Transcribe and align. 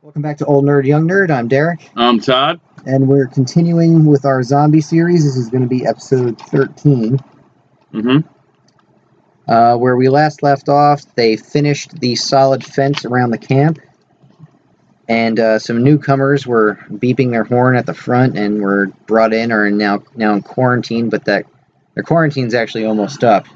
Welcome 0.00 0.22
back 0.22 0.38
to 0.38 0.46
Old 0.46 0.64
Nerd, 0.64 0.86
Young 0.86 1.08
Nerd. 1.08 1.28
I'm 1.28 1.48
Derek, 1.48 1.90
I'm 1.96 2.20
Todd. 2.20 2.60
and 2.86 3.08
we're 3.08 3.26
continuing 3.26 4.06
with 4.06 4.24
our 4.24 4.44
zombie 4.44 4.80
series. 4.80 5.24
This 5.24 5.36
is 5.36 5.50
going 5.50 5.62
to 5.64 5.68
be 5.68 5.84
episode 5.84 6.40
13. 6.40 7.18
Mm-hmm. 7.92 8.18
Uh, 9.50 9.76
where 9.76 9.96
we 9.96 10.08
last 10.08 10.44
left 10.44 10.68
off, 10.68 11.02
they 11.16 11.36
finished 11.36 11.98
the 11.98 12.14
solid 12.14 12.64
fence 12.64 13.04
around 13.04 13.30
the 13.30 13.38
camp, 13.38 13.80
and 15.08 15.40
uh, 15.40 15.58
some 15.58 15.82
newcomers 15.82 16.46
were 16.46 16.76
beeping 16.92 17.32
their 17.32 17.44
horn 17.44 17.74
at 17.74 17.86
the 17.86 17.94
front 17.94 18.38
and 18.38 18.62
were 18.62 18.86
brought 19.06 19.32
in 19.34 19.50
or 19.50 19.64
are 19.64 19.70
now 19.70 20.04
now 20.14 20.32
in 20.32 20.42
quarantine. 20.42 21.08
But 21.08 21.24
that 21.24 21.44
their 21.94 22.04
quarantine's 22.04 22.54
actually 22.54 22.84
almost 22.84 23.24
up. 23.24 23.46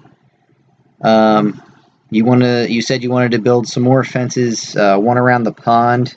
Um, 1.02 1.62
you 2.11 2.24
want 2.24 2.40
to? 2.40 2.66
You 2.68 2.82
said 2.82 3.04
you 3.04 3.11
wanted 3.11 3.30
to 3.30 3.38
build 3.38 3.68
some 3.68 3.84
more 3.84 4.02
fences, 4.02 4.74
uh, 4.74 4.98
one 4.98 5.18
around 5.18 5.45
the 5.45 5.52
pond, 5.52 6.16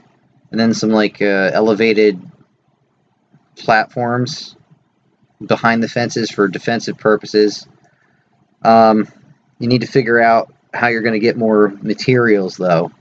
and 0.56 0.60
then 0.62 0.74
some 0.74 0.90
like 0.90 1.22
uh, 1.22 1.52
elevated 1.54 2.18
platforms 3.57 4.56
behind 5.46 5.84
the 5.84 5.89
fences 5.89 6.32
for 6.32 6.48
defensive 6.48 6.98
purposes. 6.98 7.68
Um, 8.64 9.06
you 9.60 9.68
need 9.68 9.82
to 9.82 9.88
figure 9.88 10.21
out 10.21 10.54
how 10.74 10.88
you're 10.88 11.02
going 11.02 11.12
to 11.12 11.20
get 11.20 11.36
more 11.36 11.74
materials, 11.82 12.56
though. 12.56 12.93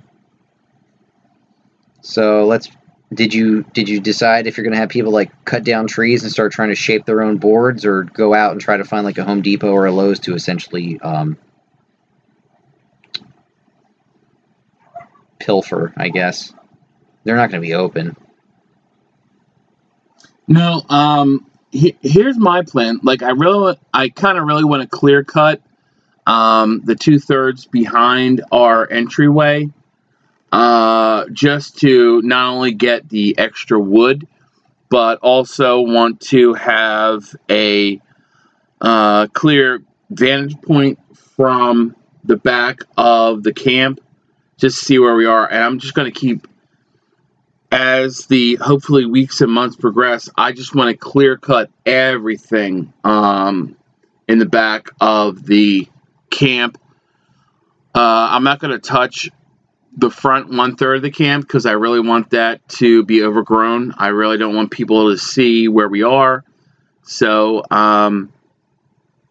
So 2.00 2.44
let's. 2.46 2.68
Did 3.12 3.32
you 3.32 3.62
did 3.62 3.88
you 3.88 4.00
decide 4.00 4.48
if 4.48 4.56
you're 4.56 4.64
going 4.64 4.74
to 4.74 4.80
have 4.80 4.88
people 4.88 5.12
like 5.12 5.44
cut 5.44 5.62
down 5.62 5.86
trees 5.86 6.24
and 6.24 6.32
start 6.32 6.50
trying 6.50 6.70
to 6.70 6.74
shape 6.74 7.04
their 7.06 7.22
own 7.22 7.36
boards, 7.36 7.84
or 7.84 8.02
go 8.02 8.34
out 8.34 8.50
and 8.50 8.60
try 8.60 8.78
to 8.78 8.84
find 8.84 9.04
like 9.04 9.18
a 9.18 9.24
Home 9.24 9.42
Depot 9.42 9.70
or 9.70 9.86
a 9.86 9.92
Lowe's 9.92 10.18
to 10.20 10.34
essentially 10.34 10.98
um, 10.98 11.38
pilfer? 15.38 15.92
I 15.96 16.08
guess 16.08 16.52
they're 17.24 17.36
not 17.36 17.50
going 17.50 17.62
to 17.62 17.66
be 17.66 17.74
open. 17.74 18.16
No, 20.46 20.82
um, 20.88 21.50
he, 21.70 21.96
here's 22.02 22.38
my 22.38 22.62
plan. 22.62 23.00
Like, 23.02 23.22
I 23.22 23.30
really, 23.30 23.78
I 23.92 24.10
kind 24.10 24.38
of 24.38 24.44
really 24.44 24.64
want 24.64 24.82
to 24.82 24.88
clear 24.88 25.24
cut 25.24 25.62
um, 26.26 26.82
the 26.84 26.94
two 26.94 27.18
thirds 27.18 27.66
behind 27.66 28.42
our 28.52 28.90
entryway, 28.90 29.68
uh, 30.52 31.26
just 31.32 31.78
to 31.80 32.22
not 32.22 32.52
only 32.52 32.72
get 32.72 33.08
the 33.08 33.36
extra 33.38 33.78
wood, 33.78 34.26
but 34.90 35.18
also 35.20 35.80
want 35.80 36.20
to 36.20 36.54
have 36.54 37.34
a 37.50 38.00
uh, 38.80 39.26
clear 39.28 39.82
vantage 40.10 40.60
point 40.62 40.98
from 41.36 41.96
the 42.22 42.36
back 42.36 42.80
of 42.96 43.42
the 43.42 43.52
camp, 43.52 44.00
just 44.56 44.78
see 44.78 44.98
where 44.98 45.16
we 45.16 45.26
are. 45.26 45.50
And 45.50 45.62
I'm 45.62 45.78
just 45.78 45.94
going 45.94 46.10
to 46.10 46.18
keep 46.18 46.46
as 47.74 48.26
the 48.26 48.54
hopefully 48.60 49.04
weeks 49.04 49.40
and 49.40 49.50
months 49.50 49.74
progress, 49.74 50.30
I 50.36 50.52
just 50.52 50.76
want 50.76 50.90
to 50.90 50.96
clear 50.96 51.36
cut 51.36 51.70
everything 51.84 52.92
um, 53.02 53.76
in 54.28 54.38
the 54.38 54.46
back 54.46 54.90
of 55.00 55.44
the 55.44 55.88
camp. 56.30 56.80
Uh, 57.92 58.28
I'm 58.30 58.44
not 58.44 58.60
going 58.60 58.70
to 58.70 58.78
touch 58.78 59.28
the 59.96 60.08
front 60.08 60.50
one 60.50 60.76
third 60.76 60.98
of 60.98 61.02
the 61.02 61.10
camp 61.10 61.48
because 61.48 61.66
I 61.66 61.72
really 61.72 61.98
want 61.98 62.30
that 62.30 62.66
to 62.80 63.02
be 63.04 63.24
overgrown. 63.24 63.94
I 63.98 64.08
really 64.08 64.38
don't 64.38 64.54
want 64.54 64.70
people 64.70 65.10
to 65.10 65.18
see 65.18 65.66
where 65.66 65.88
we 65.88 66.04
are. 66.04 66.44
So, 67.02 67.64
um, 67.72 68.32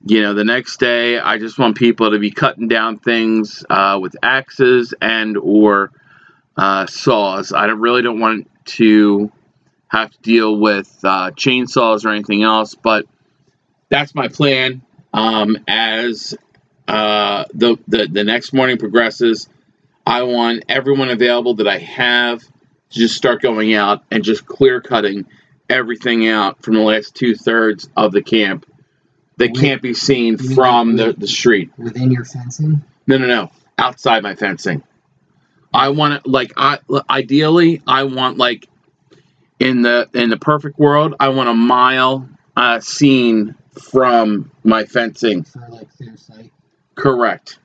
you 0.06 0.22
know, 0.22 0.34
the 0.34 0.44
next 0.44 0.82
day, 0.82 1.18
I 1.18 1.38
just 1.38 1.58
want 1.58 1.78
people 1.78 2.12
to 2.12 2.20
be 2.20 2.30
cutting 2.30 2.68
down 2.68 3.00
things 3.00 3.64
uh, 3.70 4.00
with 4.02 4.18
axes 4.22 4.94
and 5.02 5.38
or 5.38 5.92
uh, 6.58 6.86
saws. 6.86 7.52
I 7.52 7.66
really 7.66 8.02
don't 8.02 8.20
want 8.20 8.50
to 8.66 9.32
have 9.88 10.12
to 10.12 10.22
deal 10.22 10.56
with 10.58 11.00
uh, 11.04 11.32
chainsaws 11.32 12.06
or 12.06 12.10
anything 12.10 12.44
else, 12.44 12.76
but 12.76 13.06
that's 13.90 14.16
my 14.16 14.28
plan. 14.28 14.82
Um, 15.14 15.58
as 15.68 16.36
uh, 16.88 17.46
the, 17.54 17.78
the 17.88 18.08
the 18.08 18.24
next 18.24 18.54
morning 18.54 18.78
progresses, 18.78 19.48
I 20.06 20.24
want 20.24 20.66
everyone 20.68 21.10
available 21.10 21.56
that 21.56 21.68
I 21.68 21.78
have 21.78 22.42
to 22.42 22.50
just 23.00 23.16
start 23.16 23.42
going 23.42 23.74
out 23.74 24.04
and 24.10 24.24
just 24.24 24.46
clear 24.46 24.82
cutting 24.82 25.28
everything 25.70 26.28
out 26.28 26.62
from 26.64 26.76
the 26.76 26.82
last 26.82 27.16
two 27.16 27.36
thirds 27.36 27.88
of 27.96 28.12
the 28.12 28.22
camp 28.22 28.66
that 29.38 29.56
can't 29.56 29.82
be 29.82 29.94
seen 29.94 30.38
from 30.38 30.96
the, 30.96 31.14
the 31.14 31.28
street. 31.28 31.72
Within 31.78 32.12
your 32.12 32.26
fencing? 32.26 32.84
No, 33.08 33.18
no, 33.18 33.28
no. 33.28 33.52
Outside 33.78 34.24
my 34.24 34.36
fencing. 34.36 34.84
I 35.74 35.90
want 35.90 36.24
to 36.24 36.30
like 36.30 36.54
I 36.58 36.80
ideally 37.10 37.82
I 37.88 38.04
want 38.04 38.38
like 38.38 38.68
in 39.60 39.82
the 39.82 40.10
in 40.14 40.30
the 40.30 40.38
perfect 40.38 40.78
world 40.80 41.16
I 41.20 41.30
want 41.30 41.50
a 41.50 41.54
mile 41.54 42.30
uh 42.56 42.80
scene 42.80 43.56
from 43.80 44.52
my 44.64 44.86
fencing. 44.86 45.44
For 45.44 45.68
like 45.70 45.96
clear 45.98 46.18
sight? 46.18 46.52
Correct. 46.96 47.60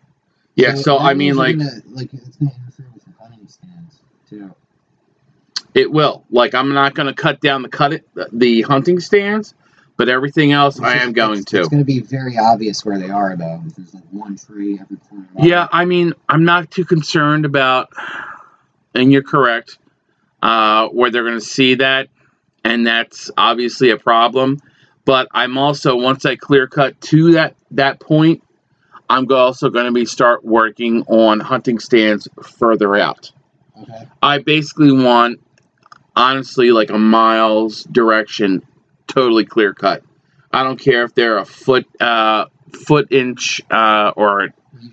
Yeah, 0.54 0.74
so, 0.74 0.98
that 0.98 1.04
I 1.04 1.14
mean 1.14 1.36
like 1.36 1.58
gonna, 1.58 1.70
like 1.90 2.12
it's 2.12 2.36
to 2.36 2.44
interfere 2.44 2.86
with 2.92 3.04
the 3.04 3.12
hunting 3.20 3.46
stands, 3.48 4.00
too. 4.28 4.54
it 5.74 5.90
will. 5.90 6.24
Like 6.30 6.54
I'm 6.54 6.74
not 6.74 6.94
to 6.96 7.14
cut 7.14 7.40
down 7.40 7.62
the 7.62 7.68
cut 7.68 7.92
it 7.92 8.08
the 8.32 8.62
hunting 8.62 9.00
stands, 9.00 9.54
but 9.98 10.08
everything 10.08 10.52
else 10.52 10.76
It's 10.76 10.84
I 10.84 10.94
just- 10.94 11.04
am 11.06 11.12
going 11.12 11.40
it's, 11.40 11.50
to. 11.50 11.58
It's 11.58 11.68
going 11.68 11.82
to 11.82 11.84
be 11.84 12.00
very 12.00 12.38
obvious 12.38 12.84
where 12.86 12.98
they 12.98 13.10
are, 13.10 13.36
though. 13.36 13.62
There's 13.76 13.92
like 13.92 14.04
one 14.10 14.36
tree 14.38 14.78
every 14.80 14.96
corner. 14.96 15.28
Yeah, 15.42 15.68
I 15.70 15.84
mean, 15.84 16.14
I'm 16.30 16.44
not 16.46 16.70
too 16.70 16.86
concerned 16.86 17.44
about, 17.44 17.90
and 18.94 19.12
you're 19.12 19.22
correct, 19.24 19.76
uh, 20.40 20.88
where 20.88 21.10
they're 21.10 21.24
going 21.24 21.38
to 21.38 21.44
see 21.44 21.74
that, 21.74 22.08
and 22.64 22.86
that's 22.86 23.30
obviously 23.36 23.90
a 23.90 23.98
problem. 23.98 24.60
But 25.04 25.28
I'm 25.32 25.58
also 25.58 25.96
once 25.96 26.24
I 26.24 26.36
clear 26.36 26.66
cut 26.68 27.00
to 27.02 27.32
that 27.32 27.56
that 27.72 27.98
point, 27.98 28.42
I'm 29.10 29.30
also 29.32 29.68
going 29.70 29.86
to 29.86 29.92
be 29.92 30.04
start 30.04 30.44
working 30.44 31.02
on 31.08 31.40
hunting 31.40 31.78
stands 31.78 32.28
further 32.42 32.94
out. 32.94 33.32
Okay. 33.82 34.06
I 34.22 34.38
basically 34.38 34.92
want, 34.92 35.40
honestly, 36.14 36.72
like 36.72 36.90
a 36.90 36.98
miles 36.98 37.84
direction, 37.84 38.62
totally 39.08 39.44
clear 39.44 39.74
cut. 39.74 40.02
I 40.52 40.62
don't 40.62 40.78
care 40.78 41.04
if 41.04 41.14
they're 41.14 41.38
a 41.38 41.44
foot, 41.44 41.86
uh, 42.00 42.46
foot 42.86 43.12
inch, 43.12 43.60
uh, 43.70 44.12
or 44.16 44.48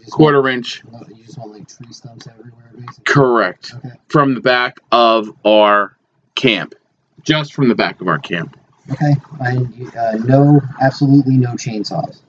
quarter 0.10 0.48
inch. 0.50 0.84
You 1.08 1.24
just 1.24 1.38
want 1.38 1.52
like 1.52 1.68
tree 1.68 1.92
stumps 1.92 2.28
everywhere, 2.28 2.72
basically? 2.74 3.04
Correct. 3.06 3.74
Okay. 3.76 3.96
From 4.10 4.34
the 4.34 4.42
back 4.42 4.80
of 4.92 5.30
our 5.46 5.96
camp. 6.36 6.76
Just 7.24 7.54
from 7.54 7.70
the 7.70 7.76
back 7.76 8.02
of 8.02 8.08
our 8.08 8.20
camp. 8.20 8.60
Okay. 8.92 9.16
And 9.40 9.96
uh, 9.96 10.12
no, 10.26 10.62
absolutely 10.82 11.38
no 11.38 11.54
chainsaws. 11.54 12.22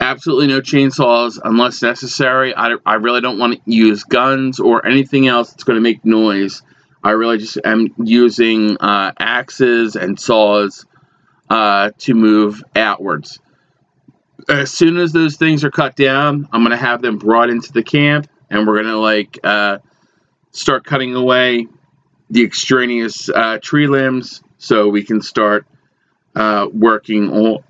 Absolutely 0.00 0.48
no 0.48 0.60
chainsaws 0.60 1.38
unless 1.44 1.80
necessary. 1.82 2.54
I, 2.54 2.76
I 2.84 2.94
really 2.94 3.20
don't 3.20 3.38
want 3.38 3.54
to 3.54 3.70
use 3.70 4.02
guns 4.04 4.58
or 4.58 4.84
anything 4.86 5.28
else 5.28 5.50
that's 5.50 5.64
going 5.64 5.76
to 5.76 5.82
make 5.82 6.04
noise. 6.04 6.62
I 7.04 7.10
really 7.10 7.38
just 7.38 7.58
am 7.64 7.94
using 8.02 8.76
uh, 8.78 9.12
axes 9.18 9.94
and 9.94 10.18
saws 10.18 10.84
uh, 11.50 11.90
to 11.98 12.14
move 12.14 12.62
outwards. 12.76 13.38
As 14.48 14.70
soon 14.72 14.96
as 14.98 15.12
those 15.12 15.36
things 15.36 15.64
are 15.64 15.70
cut 15.70 15.96
down, 15.96 16.48
I'm 16.52 16.62
going 16.62 16.70
to 16.72 16.76
have 16.76 17.00
them 17.02 17.18
brought 17.18 17.50
into 17.50 17.72
the 17.72 17.82
camp 17.82 18.28
and 18.50 18.66
we're 18.66 18.74
going 18.82 18.92
to 18.92 18.98
like 18.98 19.38
uh, 19.44 19.78
start 20.52 20.84
cutting 20.84 21.14
away 21.14 21.66
the 22.30 22.42
extraneous 22.44 23.28
uh, 23.30 23.58
tree 23.62 23.86
limbs 23.86 24.42
so 24.58 24.88
we 24.88 25.02
can 25.04 25.22
start 25.22 25.66
uh, 26.34 26.66
working 26.72 27.30
on 27.30 27.64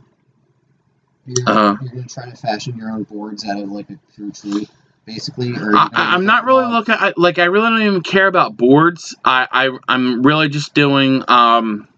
You're, 1.27 1.49
Uh-huh. 1.49 1.77
you're 1.83 1.91
going 1.93 2.05
to 2.06 2.15
try 2.15 2.29
to 2.31 2.37
fashion 2.37 2.77
your 2.77 2.91
own 2.91 3.05
boards 3.05 3.45
out 3.47 3.61
of 3.62 3.71
like 3.71 3.91
a 3.91 3.99
true 4.15 4.31
tree, 4.31 4.69
basically? 5.06 5.53
Or 5.53 5.75
I, 5.77 5.89
I- 5.95 6.15
I'm 6.15 6.25
not 6.25 6.45
really 6.45 6.67
looking 6.67 6.95
like 7.17 7.39
I 7.39 7.45
really 7.45 7.69
don't 7.69 7.83
even 7.83 8.03
care 8.03 8.27
about 8.27 8.56
boards. 8.56 9.15
I, 9.25 9.47
I 9.51 9.79
I'm 9.89 10.23
really 10.23 10.49
just 10.49 10.75
doing 10.75 11.23
um 11.29 11.88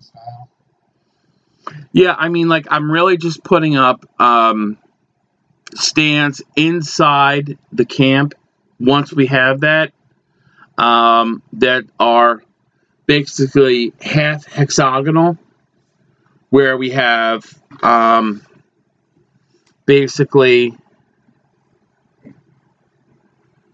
Style? 0.00 0.48
yeah 1.92 2.14
I 2.16 2.28
mean 2.28 2.48
like 2.48 2.66
I'm 2.70 2.90
really 2.90 3.16
just 3.16 3.42
putting 3.42 3.76
up 3.76 4.08
um 4.20 4.78
stands 5.74 6.42
inside 6.56 7.58
the 7.72 7.84
camp 7.84 8.34
once 8.78 9.12
we 9.12 9.26
have 9.26 9.60
that 9.60 9.92
um 10.78 11.42
that 11.54 11.84
are 11.98 12.42
basically 13.06 13.92
half 14.00 14.46
hexagonal 14.46 15.38
where 16.50 16.76
we 16.76 16.90
have 16.90 17.44
um 17.82 18.42
basically 19.86 20.76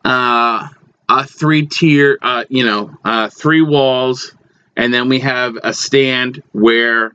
uh, 0.05 0.69
a 1.09 1.25
three 1.25 1.67
tier, 1.67 2.19
uh, 2.23 2.45
you 2.49 2.65
know, 2.65 2.97
uh, 3.05 3.29
three 3.29 3.63
walls, 3.63 4.35
and 4.81 4.95
then 4.95 5.11
we 5.11 5.21
have 5.21 5.59
a 5.63 5.75
stand 5.75 6.43
where 6.53 7.15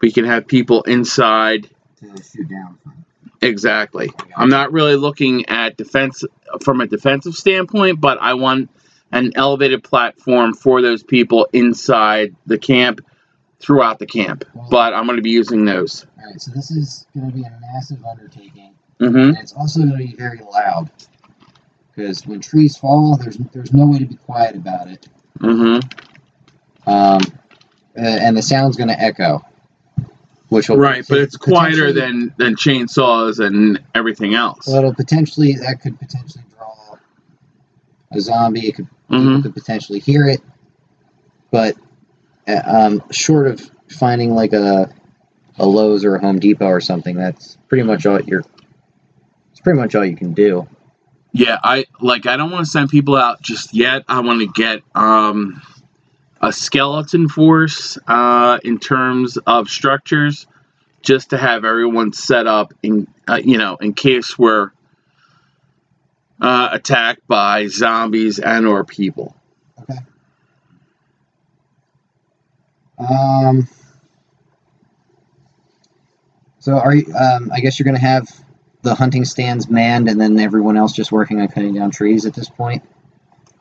we 0.00 0.10
can 0.10 0.24
have 0.24 0.48
people 0.48 0.82
inside. 0.82 1.70
To 2.00 2.22
shoot 2.22 2.48
down 2.48 2.78
from. 2.82 3.04
Exactly. 3.40 4.10
I'm 4.36 4.48
not 4.48 4.72
really 4.72 4.96
looking 4.96 5.48
at 5.48 5.76
defense 5.76 6.24
from 6.62 6.80
a 6.80 6.86
defensive 6.88 7.36
standpoint, 7.36 8.00
but 8.00 8.18
I 8.20 8.34
want 8.34 8.70
an 9.12 9.30
elevated 9.36 9.84
platform 9.84 10.52
for 10.52 10.82
those 10.82 11.04
people 11.04 11.46
inside 11.52 12.34
the 12.46 12.58
camp 12.58 13.00
throughout 13.60 14.00
the 14.00 14.06
camp. 14.06 14.44
But 14.68 14.94
I'm 14.94 15.06
going 15.06 15.16
to 15.16 15.22
be 15.22 15.30
using 15.30 15.64
those. 15.64 16.04
All 16.18 16.26
right, 16.26 16.40
so 16.40 16.50
this 16.50 16.72
is 16.72 17.06
going 17.14 17.30
to 17.30 17.36
be 17.36 17.44
a 17.44 17.58
massive 17.72 18.04
undertaking, 18.04 18.74
hmm 18.98 19.16
and 19.16 19.38
it's 19.38 19.52
also 19.52 19.78
going 19.80 19.92
to 19.92 19.98
be 19.98 20.16
very 20.16 20.40
loud 20.40 20.90
because 21.94 22.26
when 22.26 22.40
trees 22.40 22.76
fall, 22.76 23.16
there's 23.16 23.36
there's 23.52 23.72
no 23.72 23.86
way 23.86 23.98
to 23.98 24.06
be 24.06 24.16
quiet 24.16 24.56
about 24.56 24.88
it, 24.88 25.06
hmm 25.40 25.78
um, 26.86 27.20
uh, 27.96 28.00
and 28.00 28.36
the 28.36 28.42
sound's 28.42 28.76
going 28.76 28.88
to 28.88 29.00
echo, 29.00 29.44
which 30.48 30.68
will 30.68 30.76
Right, 30.76 31.04
but 31.08 31.18
it's 31.18 31.36
quieter 31.36 31.92
than 31.92 32.34
than 32.36 32.56
chainsaws 32.56 33.44
and 33.44 33.82
everything 33.94 34.34
else. 34.34 34.66
Well, 34.66 34.76
it'll 34.76 34.94
potentially 34.94 35.52
that 35.54 35.80
could 35.80 35.98
potentially 35.98 36.44
draw 36.56 36.96
a 38.12 38.20
zombie. 38.20 38.68
It 38.68 38.74
could 38.76 38.88
hmm 39.08 39.18
people 39.18 39.42
could 39.42 39.54
potentially 39.54 40.00
hear 40.00 40.28
it, 40.28 40.40
but 41.50 41.76
uh, 42.48 42.62
um, 42.64 43.02
short 43.10 43.46
of 43.46 43.70
finding 43.88 44.34
like 44.34 44.52
a 44.52 44.92
a 45.58 45.66
Lowe's 45.66 46.04
or 46.04 46.16
a 46.16 46.20
Home 46.20 46.38
Depot 46.38 46.66
or 46.66 46.80
something, 46.80 47.16
that's 47.16 47.56
pretty 47.68 47.84
much 47.84 48.06
all 48.06 48.20
you're. 48.20 48.44
It's 49.52 49.60
pretty 49.60 49.78
much 49.78 49.94
all 49.94 50.04
you 50.04 50.16
can 50.16 50.34
do. 50.34 50.68
Yeah, 51.32 51.58
I 51.62 51.86
like. 52.00 52.26
I 52.26 52.36
don't 52.36 52.50
want 52.50 52.64
to 52.64 52.70
send 52.70 52.90
people 52.90 53.16
out 53.16 53.42
just 53.42 53.74
yet. 53.74 54.04
I 54.08 54.20
want 54.20 54.40
to 54.40 54.46
get 54.46 54.82
um, 54.94 55.62
a 56.44 56.52
skeleton 56.52 57.26
force 57.26 57.96
uh, 58.06 58.58
in 58.62 58.78
terms 58.78 59.38
of 59.46 59.70
structures, 59.70 60.46
just 61.00 61.30
to 61.30 61.38
have 61.38 61.64
everyone 61.64 62.12
set 62.12 62.46
up 62.46 62.74
in 62.82 63.08
uh, 63.26 63.40
you 63.42 63.56
know 63.56 63.76
in 63.76 63.94
case 63.94 64.38
we're 64.38 64.70
uh, 66.40 66.68
attacked 66.72 67.26
by 67.26 67.66
zombies 67.66 68.38
and 68.38 68.66
or 68.66 68.84
people. 68.84 69.34
Okay. 69.80 69.98
Um. 72.98 73.66
So 76.58 76.78
are 76.78 76.94
you? 76.94 77.06
Um, 77.14 77.50
I 77.52 77.60
guess 77.60 77.78
you're 77.78 77.84
going 77.84 77.96
to 77.96 78.06
have 78.06 78.28
the 78.82 78.94
hunting 78.94 79.24
stands 79.24 79.70
manned, 79.70 80.10
and 80.10 80.20
then 80.20 80.38
everyone 80.38 80.76
else 80.76 80.92
just 80.92 81.10
working 81.10 81.40
on 81.40 81.48
cutting 81.48 81.72
down 81.72 81.90
trees 81.90 82.26
at 82.26 82.34
this 82.34 82.50
point. 82.50 82.82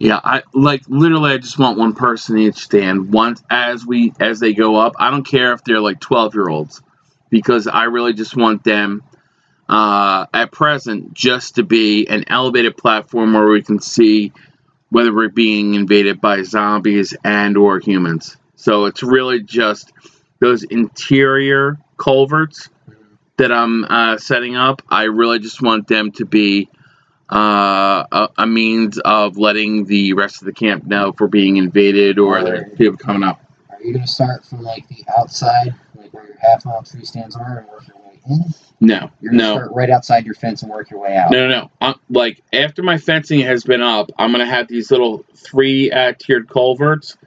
Yeah, 0.03 0.19
I 0.21 0.43
like 0.53 0.83
literally. 0.89 1.31
I 1.31 1.37
just 1.37 1.57
want 1.57 1.77
one 1.79 1.93
person 1.93 2.37
each 2.37 2.57
stand 2.57 3.13
once 3.13 3.41
as 3.49 3.85
we 3.85 4.11
as 4.19 4.41
they 4.41 4.53
go 4.53 4.75
up. 4.75 4.95
I 4.99 5.09
don't 5.09 5.25
care 5.25 5.53
if 5.53 5.63
they're 5.63 5.79
like 5.79 6.01
twelve 6.01 6.35
year 6.35 6.49
olds, 6.49 6.81
because 7.29 7.67
I 7.67 7.85
really 7.85 8.11
just 8.11 8.35
want 8.35 8.65
them 8.65 9.01
uh, 9.69 10.25
at 10.33 10.51
present 10.51 11.13
just 11.13 11.55
to 11.55 11.63
be 11.63 12.05
an 12.07 12.25
elevated 12.27 12.75
platform 12.75 13.31
where 13.31 13.47
we 13.47 13.61
can 13.63 13.79
see 13.79 14.33
whether 14.89 15.15
we're 15.15 15.29
being 15.29 15.75
invaded 15.75 16.19
by 16.19 16.41
zombies 16.41 17.15
and 17.23 17.55
or 17.55 17.79
humans. 17.79 18.35
So 18.57 18.87
it's 18.87 19.03
really 19.03 19.41
just 19.41 19.93
those 20.39 20.63
interior 20.63 21.77
culverts 21.95 22.67
that 23.37 23.53
I'm 23.53 23.85
uh, 23.85 24.17
setting 24.17 24.57
up. 24.57 24.81
I 24.89 25.03
really 25.03 25.39
just 25.39 25.61
want 25.61 25.87
them 25.87 26.11
to 26.13 26.25
be 26.25 26.67
uh, 27.33 28.05
a, 28.11 28.29
a 28.39 28.47
means 28.47 28.99
of 28.99 29.37
letting 29.37 29.85
the 29.85 30.13
rest 30.13 30.41
of 30.41 30.45
the 30.45 30.53
camp 30.53 30.85
know 30.85 31.09
if 31.09 31.19
we're 31.19 31.27
being 31.27 31.57
invaded 31.57 32.19
or 32.19 32.37
are 32.37 32.43
there 32.43 32.65
people 32.69 32.97
coming 32.97 33.23
up. 33.23 33.41
Are 33.71 33.81
you 33.81 33.93
going 33.93 34.05
to 34.05 34.11
start 34.11 34.45
from 34.45 34.61
like 34.61 34.87
the 34.87 35.03
outside, 35.17 35.73
like 35.95 36.13
where 36.13 36.25
your 36.27 36.37
half 36.37 36.63
mile 36.65 36.83
tree 36.83 37.03
stands 37.05 37.35
are, 37.35 37.59
and 37.59 37.67
work 37.69 37.87
your 37.87 37.97
way 37.97 38.19
in? 38.29 38.39
No, 38.79 39.09
You're 39.21 39.31
no, 39.33 39.55
start 39.55 39.71
right 39.73 39.89
outside 39.89 40.25
your 40.25 40.35
fence 40.35 40.61
and 40.61 40.71
work 40.71 40.89
your 40.91 40.99
way 40.99 41.15
out. 41.15 41.31
no, 41.31 41.47
no, 41.47 41.61
no. 41.61 41.71
Um, 41.81 41.99
like 42.09 42.43
after 42.53 42.83
my 42.83 42.97
fencing 42.97 43.39
has 43.41 43.63
been 43.63 43.81
up, 43.81 44.11
I'm 44.19 44.31
gonna 44.31 44.45
have 44.45 44.67
these 44.67 44.91
little 44.91 45.25
three 45.35 45.89
uh, 45.91 46.13
tiered 46.19 46.47
culverts, 46.49 47.17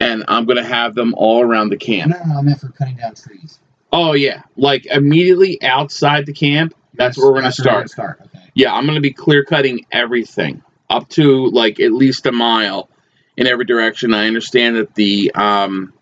and 0.00 0.24
I'm 0.28 0.44
gonna 0.46 0.64
have 0.64 0.94
them 0.94 1.14
all 1.16 1.42
around 1.42 1.68
the 1.68 1.76
camp. 1.76 2.10
No, 2.12 2.18
no, 2.18 2.32
no, 2.32 2.38
I 2.38 2.42
meant 2.42 2.60
for 2.60 2.68
cutting 2.70 2.96
down 2.96 3.14
trees. 3.14 3.58
Oh 3.92 4.14
yeah, 4.14 4.42
like 4.56 4.86
immediately 4.86 5.62
outside 5.62 6.24
the 6.26 6.32
camp. 6.32 6.74
That's 6.94 7.16
where 7.18 7.28
we're 7.28 7.34
gonna 7.40 7.48
That's 7.48 7.64
where 7.64 7.78
you're 7.78 7.86
start. 7.88 8.18
gonna 8.18 8.28
start. 8.28 8.31
Yeah, 8.54 8.72
I'm 8.74 8.86
gonna 8.86 9.00
be 9.00 9.12
clear 9.12 9.44
cutting 9.44 9.86
everything 9.90 10.62
up 10.90 11.08
to 11.10 11.46
like 11.50 11.80
at 11.80 11.92
least 11.92 12.26
a 12.26 12.32
mile 12.32 12.88
in 13.36 13.46
every 13.46 13.64
direction. 13.64 14.12
I 14.14 14.26
understand 14.26 14.76
that 14.76 14.94
the 14.94 15.32
um, 15.34 15.92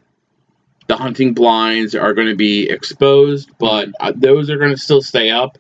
the 0.88 0.97
hunting 0.97 1.35
blinds 1.35 1.94
are 1.94 2.12
going 2.14 2.26
to 2.26 2.35
be 2.35 2.69
exposed, 2.69 3.50
but 3.58 3.91
uh, 4.00 4.12
those 4.17 4.50
are 4.50 4.58
going 4.58 4.73
to 4.73 4.76
still 4.76 5.00
stay 5.00 5.31
up 5.31 5.56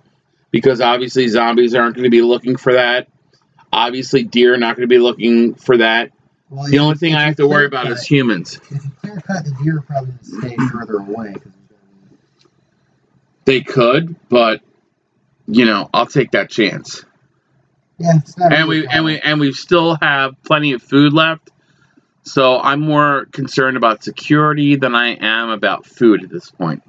because 0.50 0.80
obviously 0.80 1.28
zombies 1.28 1.72
aren't 1.74 1.94
going 1.94 2.02
to 2.04 2.10
be 2.10 2.22
looking 2.22 2.56
for 2.56 2.72
that. 2.72 3.06
Obviously, 3.72 4.24
deer 4.24 4.54
are 4.54 4.58
not 4.58 4.74
going 4.74 4.88
to 4.88 4.92
be 4.92 4.98
looking 4.98 5.54
for 5.54 5.76
that. 5.76 6.10
Well, 6.48 6.68
The 6.68 6.80
only 6.80 6.96
thing 6.96 7.14
I 7.14 7.22
have 7.22 7.36
to 7.36 7.46
worry 7.46 7.66
about 7.66 7.84
cut- 7.84 7.92
is 7.92 8.02
humans. 8.04 8.56
If 8.70 8.84
you 8.84 8.90
clear 9.00 9.20
cut, 9.24 9.44
the 9.44 9.52
deer 9.62 9.80
probably 9.86 10.10
going 10.10 10.18
to 10.18 10.24
stay 10.24 10.56
further 10.72 10.96
away. 10.98 11.34
They 13.44 13.60
could, 13.60 14.16
but 14.28 14.62
you 15.50 15.64
know, 15.64 15.88
I'll 15.92 16.06
take 16.06 16.32
that 16.32 16.50
chance. 16.50 17.04
Yeah, 17.98 18.12
it's 18.16 18.38
not. 18.38 18.52
and 18.52 18.68
really 18.68 18.82
we 18.82 18.88
and 18.88 19.04
we 19.04 19.20
and 19.20 19.40
we 19.40 19.52
still 19.52 19.96
have 20.00 20.40
plenty 20.42 20.72
of 20.72 20.82
food 20.82 21.12
left. 21.12 21.50
So 22.22 22.58
I'm 22.60 22.80
more 22.80 23.26
concerned 23.26 23.76
about 23.76 24.04
security 24.04 24.76
than 24.76 24.94
I 24.94 25.16
am 25.20 25.50
about 25.50 25.86
food 25.86 26.22
at 26.22 26.30
this 26.30 26.50
point. 26.50 26.82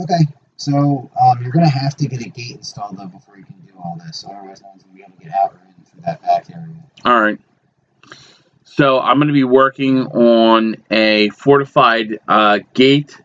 Okay, 0.00 0.24
so 0.56 1.10
um, 1.20 1.42
you're 1.42 1.52
going 1.52 1.64
to 1.64 1.70
have 1.70 1.96
to 1.96 2.08
get 2.08 2.24
a 2.24 2.28
gate 2.28 2.56
installed 2.56 2.96
though 2.96 3.06
before 3.06 3.36
you 3.36 3.44
can 3.44 3.56
do 3.66 3.72
all 3.78 4.00
this. 4.04 4.24
Otherwise, 4.24 4.62
no 4.62 4.68
one's 4.68 4.82
going 4.82 4.96
to 4.96 4.96
be 4.96 5.02
able 5.02 5.16
to 5.16 5.24
get 5.24 5.34
out 5.34 5.52
or 5.52 5.60
in 5.66 5.84
through 5.84 6.00
that 6.02 6.22
back 6.22 6.50
area. 6.50 6.74
All 7.04 7.20
right. 7.20 7.38
So 8.64 9.00
I'm 9.00 9.16
going 9.16 9.28
to 9.28 9.34
be 9.34 9.44
working 9.44 10.06
on 10.06 10.76
a 10.90 11.30
fortified 11.30 12.18
uh, 12.28 12.58
gate 12.74 13.18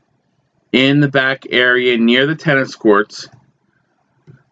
in 0.71 0.99
the 1.01 1.09
back 1.09 1.45
area 1.49 1.97
near 1.97 2.25
the 2.25 2.35
tennis 2.35 2.75
courts. 2.75 3.27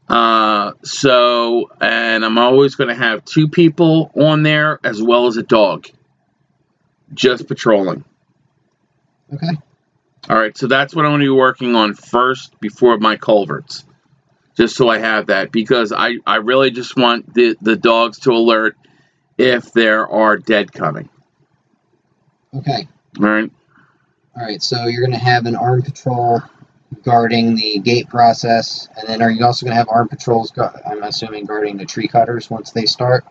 Uh, 0.10 0.74
so, 0.84 1.70
and 1.80 2.26
I'm 2.26 2.38
always 2.40 2.76
going 2.76 2.88
to 2.88 2.96
have 2.96 3.24
two 3.26 3.48
people 3.48 4.12
on 4.16 4.42
there 4.42 4.80
as 4.84 5.02
well 5.02 5.28
as 5.28 5.38
a 5.38 5.44
dog, 5.44 5.88
just 7.14 7.48
patrolling. 7.48 8.04
Okay. 9.32 9.58
All 10.28 10.38
right, 10.38 10.58
so 10.58 10.68
that's 10.68 10.96
what 10.96 11.06
I'm 11.06 11.12
going 11.12 11.22
to 11.22 11.26
be 11.26 11.30
working 11.30 11.76
on 11.76 11.94
first 11.94 12.60
before 12.60 12.98
my 12.98 13.18
culverts, 13.18 13.86
just 14.58 14.76
so 14.76 14.90
I 14.90 14.98
have 14.98 15.28
that 15.28 15.52
because 15.52 15.92
I, 15.92 16.16
I 16.26 16.38
really 16.38 16.72
just 16.72 16.98
want 16.98 17.34
the, 17.34 17.56
the 17.62 17.76
dogs 17.76 18.20
to 18.22 18.32
alert 18.32 18.76
if 19.38 19.72
there 19.74 20.08
are 20.08 20.38
dead 20.38 20.72
coming. 20.72 21.10
Okay. 22.54 22.88
All 23.20 23.26
right, 23.26 23.52
All 24.36 24.44
right. 24.44 24.62
So 24.62 24.86
you're 24.86 25.06
going 25.06 25.18
to 25.18 25.24
have 25.24 25.46
an 25.46 25.56
armed 25.56 25.86
patrol 25.86 26.42
guarding 27.04 27.56
the 27.56 27.80
gate 27.80 28.10
process, 28.10 28.88
and 28.98 29.08
then 29.08 29.22
are 29.22 29.32
you 29.32 29.46
also 29.46 29.66
going 29.66 29.72
to 29.72 29.78
have 29.78 29.90
armed 29.90 30.10
patrols? 30.10 30.52
Gu- 30.52 30.70
I'm 30.86 31.04
assuming 31.04 31.46
guarding 31.46 31.78
the 31.78 31.86
tree 31.86 32.08
cutters 32.08 32.50
once 32.50 32.72
they 32.72 32.86
start. 32.86 33.26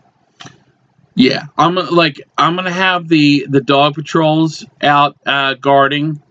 yeah, 1.15 1.45
I'm 1.57 1.75
like 1.75 2.21
I'm 2.37 2.55
gonna 2.57 2.71
have 2.71 3.09
the 3.09 3.47
the 3.49 3.61
dog 3.61 3.95
patrols 3.95 4.65
out 4.83 5.17
uh, 5.27 5.55
guarding. 5.55 6.23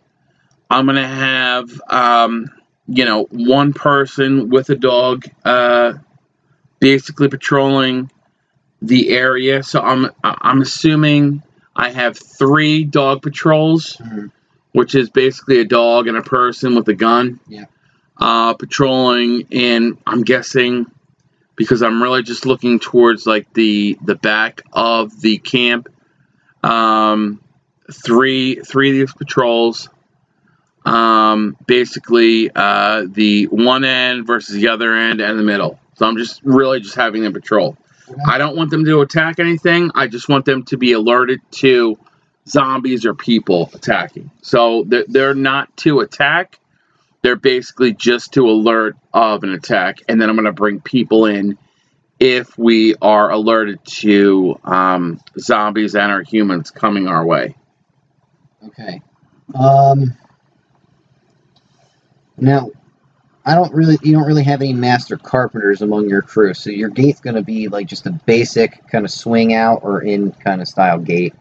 I'm 0.69 0.85
gonna 0.85 1.07
have 1.07 1.69
um, 1.89 2.49
you 2.87 3.05
know 3.05 3.25
one 3.31 3.73
person 3.73 4.49
with 4.49 4.69
a 4.69 4.75
dog 4.75 5.25
uh, 5.45 5.93
basically 6.79 7.27
patrolling 7.27 8.09
the 8.81 9.09
area. 9.09 9.63
So 9.63 9.81
I'm 9.81 10.09
I'm 10.23 10.61
assuming 10.61 11.43
I 11.75 11.89
have 11.91 12.17
three 12.17 12.83
dog 12.85 13.21
patrols. 13.21 13.97
Mhm. 13.97 14.31
Which 14.77 14.93
is 14.93 15.09
basically 15.09 15.59
a 15.59 15.65
dog 15.65 16.07
and 16.07 16.15
a 16.17 16.21
person 16.21 16.75
with 16.75 16.87
a 16.87 16.93
gun. 16.93 17.39
Yeah. 17.47 17.65
Uh, 18.15 18.53
patrolling, 18.53 19.47
and 19.51 19.97
I'm 20.05 20.21
guessing 20.21 20.85
because 21.55 21.81
I'm 21.81 22.01
really 22.01 22.21
just 22.21 22.45
looking 22.45 22.77
towards 22.77 23.25
like 23.25 23.51
the 23.53 23.97
the 24.05 24.13
back 24.13 24.61
of 24.71 25.19
the 25.19 25.39
camp. 25.39 25.89
Um, 26.61 27.41
three 27.91 28.57
three 28.57 28.91
of 28.91 28.97
these 28.97 29.13
patrols. 29.15 29.89
Um, 30.85 31.57
basically, 31.65 32.51
uh, 32.53 33.07
the 33.09 33.45
one 33.45 33.83
end 33.83 34.27
versus 34.27 34.53
the 34.53 34.67
other 34.67 34.93
end 34.93 35.21
and 35.21 35.39
the 35.39 35.43
middle. 35.43 35.79
So 35.95 36.05
I'm 36.05 36.17
just 36.17 36.43
really 36.43 36.81
just 36.81 36.93
having 36.93 37.23
them 37.23 37.33
patrol. 37.33 37.77
I 38.27 38.37
don't 38.37 38.55
want 38.55 38.69
them 38.69 38.85
to 38.85 39.01
attack 39.01 39.39
anything. 39.39 39.89
I 39.95 40.05
just 40.05 40.29
want 40.29 40.45
them 40.45 40.65
to 40.65 40.77
be 40.77 40.91
alerted 40.91 41.41
to 41.63 41.97
zombies 42.47 43.05
or 43.05 43.13
people 43.13 43.69
attacking. 43.73 44.31
So 44.41 44.83
they're, 44.87 45.05
they're 45.07 45.35
not 45.35 45.75
to 45.77 45.99
attack. 45.99 46.59
They're 47.21 47.35
basically 47.35 47.93
just 47.93 48.33
to 48.33 48.49
alert 48.49 48.95
of 49.13 49.43
an 49.43 49.51
attack. 49.51 49.99
And 50.07 50.21
then 50.21 50.29
I'm 50.29 50.35
going 50.35 50.45
to 50.45 50.53
bring 50.53 50.79
people 50.79 51.25
in 51.25 51.57
if 52.19 52.57
we 52.57 52.95
are 53.01 53.29
alerted 53.29 53.83
to 53.85 54.59
um, 54.63 55.19
zombies 55.39 55.95
and 55.95 56.11
or 56.11 56.23
humans 56.23 56.71
coming 56.71 57.07
our 57.07 57.25
way. 57.25 57.55
Okay. 58.65 59.01
Um. 59.53 60.17
Now, 62.39 62.69
I 63.45 63.55
don't 63.55 63.73
really, 63.73 63.97
you 64.03 64.13
don't 64.13 64.27
really 64.27 64.43
have 64.43 64.61
any 64.61 64.73
master 64.73 65.17
carpenters 65.17 65.81
among 65.81 66.09
your 66.09 66.21
crew, 66.21 66.53
so 66.53 66.69
your 66.69 66.89
gate's 66.89 67.21
going 67.21 67.35
to 67.35 67.41
be 67.41 67.67
like 67.67 67.87
just 67.87 68.05
a 68.05 68.11
basic 68.11 68.85
kind 68.89 69.05
of 69.05 69.11
swing 69.11 69.53
out 69.53 69.79
or 69.83 70.01
in 70.01 70.33
kind 70.33 70.61
of 70.61 70.67
style 70.67 70.99
gate. 70.99 71.33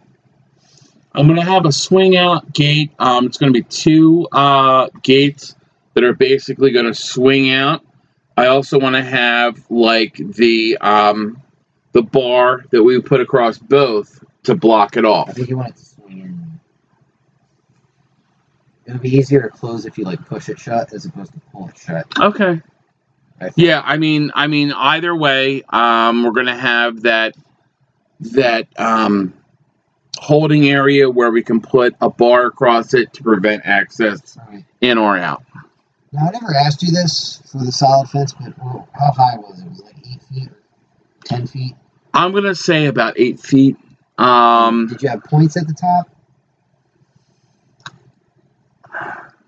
I'm 1.16 1.26
gonna 1.26 1.44
have 1.44 1.64
a 1.64 1.72
swing 1.72 2.16
out 2.16 2.52
gate. 2.52 2.92
Um, 2.98 3.26
it's 3.26 3.38
gonna 3.38 3.52
be 3.52 3.62
two 3.62 4.28
uh, 4.32 4.88
gates 5.02 5.54
that 5.94 6.04
are 6.04 6.12
basically 6.12 6.72
gonna 6.72 6.94
swing 6.94 7.50
out. 7.50 7.82
I 8.36 8.48
also 8.48 8.78
want 8.78 8.96
to 8.96 9.02
have 9.02 9.58
like 9.70 10.16
the 10.16 10.76
um, 10.78 11.42
the 11.92 12.02
bar 12.02 12.64
that 12.70 12.82
we 12.82 13.00
put 13.00 13.22
across 13.22 13.56
both 13.56 14.22
to 14.42 14.54
block 14.54 14.98
it 14.98 15.06
off. 15.06 15.30
I 15.30 15.32
think 15.32 15.48
you 15.48 15.56
want 15.56 15.70
it 15.70 15.76
to 15.76 15.84
swing 15.84 16.18
in. 16.20 16.60
It 18.84 18.92
would 18.92 19.00
be 19.00 19.16
easier 19.16 19.42
to 19.42 19.48
close 19.48 19.86
if 19.86 19.96
you 19.96 20.04
like 20.04 20.24
push 20.26 20.50
it 20.50 20.58
shut 20.58 20.92
as 20.92 21.06
opposed 21.06 21.32
to 21.32 21.40
pull 21.50 21.68
it 21.68 21.78
shut. 21.78 22.06
Okay. 22.20 22.60
I. 23.40 23.50
Yeah, 23.56 23.80
I 23.82 23.96
mean, 23.96 24.32
I 24.34 24.48
mean, 24.48 24.72
either 24.72 25.16
way, 25.16 25.62
um, 25.70 26.24
we're 26.24 26.32
gonna 26.32 26.58
have 26.58 27.02
that 27.02 27.34
that 28.20 28.68
um, 28.78 29.32
holding 30.18 30.68
area 30.68 31.10
where 31.10 31.30
we 31.30 31.42
can 31.42 31.60
put 31.60 31.94
a 32.00 32.10
bar 32.10 32.46
across 32.46 32.94
it 32.94 33.12
to 33.14 33.22
prevent 33.22 33.62
access 33.64 34.38
Alright. 34.38 34.64
in 34.80 34.98
or 34.98 35.16
out. 35.16 35.42
Now 36.12 36.28
I 36.28 36.30
never 36.30 36.54
asked 36.54 36.82
you 36.82 36.92
this 36.92 37.42
for 37.50 37.58
the 37.58 37.72
solid 37.72 38.08
fence, 38.08 38.32
but 38.32 38.54
how 38.58 39.12
high 39.12 39.36
was 39.36 39.60
it? 39.60 39.68
Was 39.68 39.80
it 39.80 39.84
like 39.84 39.96
eight 40.06 40.22
feet, 40.22 40.48
or 40.48 40.56
ten 41.24 41.46
feet? 41.46 41.74
I'm 42.14 42.32
gonna 42.32 42.54
say 42.54 42.86
about 42.86 43.14
eight 43.18 43.40
feet. 43.40 43.76
Um, 44.18 44.86
Did 44.86 45.02
you 45.02 45.08
have 45.10 45.24
points 45.24 45.56
at 45.56 45.66
the 45.66 45.74
top? 45.74 46.08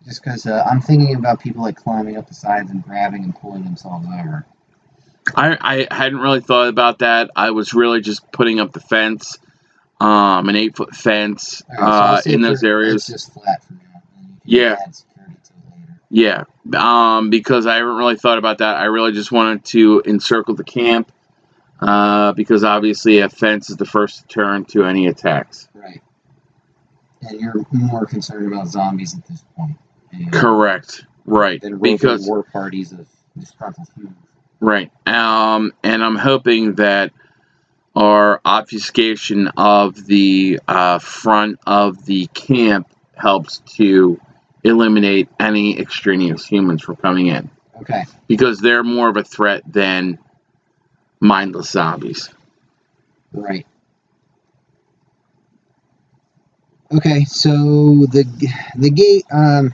Just 0.05 0.23
because 0.23 0.47
uh, 0.47 0.67
I'm 0.71 0.81
thinking 0.81 1.15
about 1.17 1.41
people 1.41 1.63
like 1.63 1.77
climbing 1.77 2.17
up 2.17 2.29
the 2.29 2.35
sides 2.35 2.71
and 2.71 2.83
grabbing 2.83 3.25
and 3.25 3.35
pulling 3.35 3.65
themselves 3.65 4.07
over. 4.07 4.47
I, 5.35 5.87
I 5.91 5.95
hadn't 5.95 6.21
really 6.21 6.41
thought 6.41 6.69
about 6.69 7.01
that. 7.01 7.31
I 7.37 7.51
was 7.51 7.75
really 7.75 8.01
just 8.01 8.31
putting 8.33 8.61
up 8.61 8.73
the 8.73 8.81
fence, 8.81 9.39
um, 10.01 10.49
an 10.49 10.57
eight 10.57 10.77
foot 10.77 10.95
fence 10.95 11.63
All 11.79 11.85
right, 11.85 12.23
so 12.25 12.31
uh, 12.31 12.35
in 12.35 12.41
those 12.41 12.63
areas. 12.63 13.07
Just 13.07 13.33
flat 13.33 13.63
for 13.65 13.75
now. 13.75 13.81
and 14.17 14.29
you 14.29 14.35
can 14.35 14.41
Yeah. 14.45 14.77
Add 14.85 14.95
security 14.95 15.35
to 15.45 15.53
it 15.53 15.81
later. 15.81 16.01
Yeah, 16.73 17.17
um, 17.17 17.31
because 17.31 17.67
I 17.67 17.77
haven't 17.77 17.97
really 17.97 18.17
thought 18.17 18.39
about 18.39 18.59
that. 18.59 18.77
I 18.77 18.85
really 18.85 19.13
just 19.13 19.33
wanted 19.33 19.65
to 19.67 20.03
encircle 20.07 20.55
the 20.55 20.65
camp 20.65 21.11
uh, 21.81 22.33
because 22.33 22.65
obviously 22.65 23.19
a 23.21 23.29
fence 23.29 23.71
is 23.71 23.77
the 23.77 23.87
first 23.87 24.29
turn 24.29 24.65
to 24.67 24.85
any 24.85 25.07
attacks. 25.07 25.69
Right. 25.75 26.03
And 27.23 27.41
you're 27.41 27.65
more 27.73 28.07
concerned 28.07 28.53
about 28.53 28.69
zombies 28.69 29.17
at 29.17 29.27
this 29.27 29.45
point. 29.57 29.77
and- 30.13 30.33
Correct. 30.33 31.05
Right. 31.27 31.61
Because 31.81 32.27
war 32.27 32.43
parties 32.45 32.93
of 32.93 33.07
disgruntled 33.37 33.89
humans. 33.95 34.17
right. 34.61 34.91
Um, 35.07 35.73
and 35.83 36.03
I'm 36.03 36.17
hoping 36.17 36.75
that 36.77 37.13
our 37.99 38.41
obfuscation 38.45 39.49
of 39.57 40.07
the 40.07 40.61
uh, 40.69 41.01
front 41.01 41.59
of 41.67 42.07
the 42.07 42.27
camp 42.29 42.89
helps 43.17 43.59
to 43.59 44.21
eliminate 44.63 45.29
any 45.41 45.77
extraneous 45.81 46.47
humans 46.47 46.81
from 46.81 46.95
coming 46.95 47.27
in 47.27 47.51
Okay. 47.81 48.05
because 48.29 48.61
they're 48.61 48.85
more 48.85 49.09
of 49.09 49.17
a 49.17 49.25
threat 49.25 49.65
than 49.67 50.17
mindless 51.21 51.71
zombies. 51.71 52.31
Right. 53.33 53.67
Okay, 56.93 57.25
so 57.25 57.51
the 57.51 58.25
the 58.77 58.91
gate 58.91 59.25
um 59.33 59.73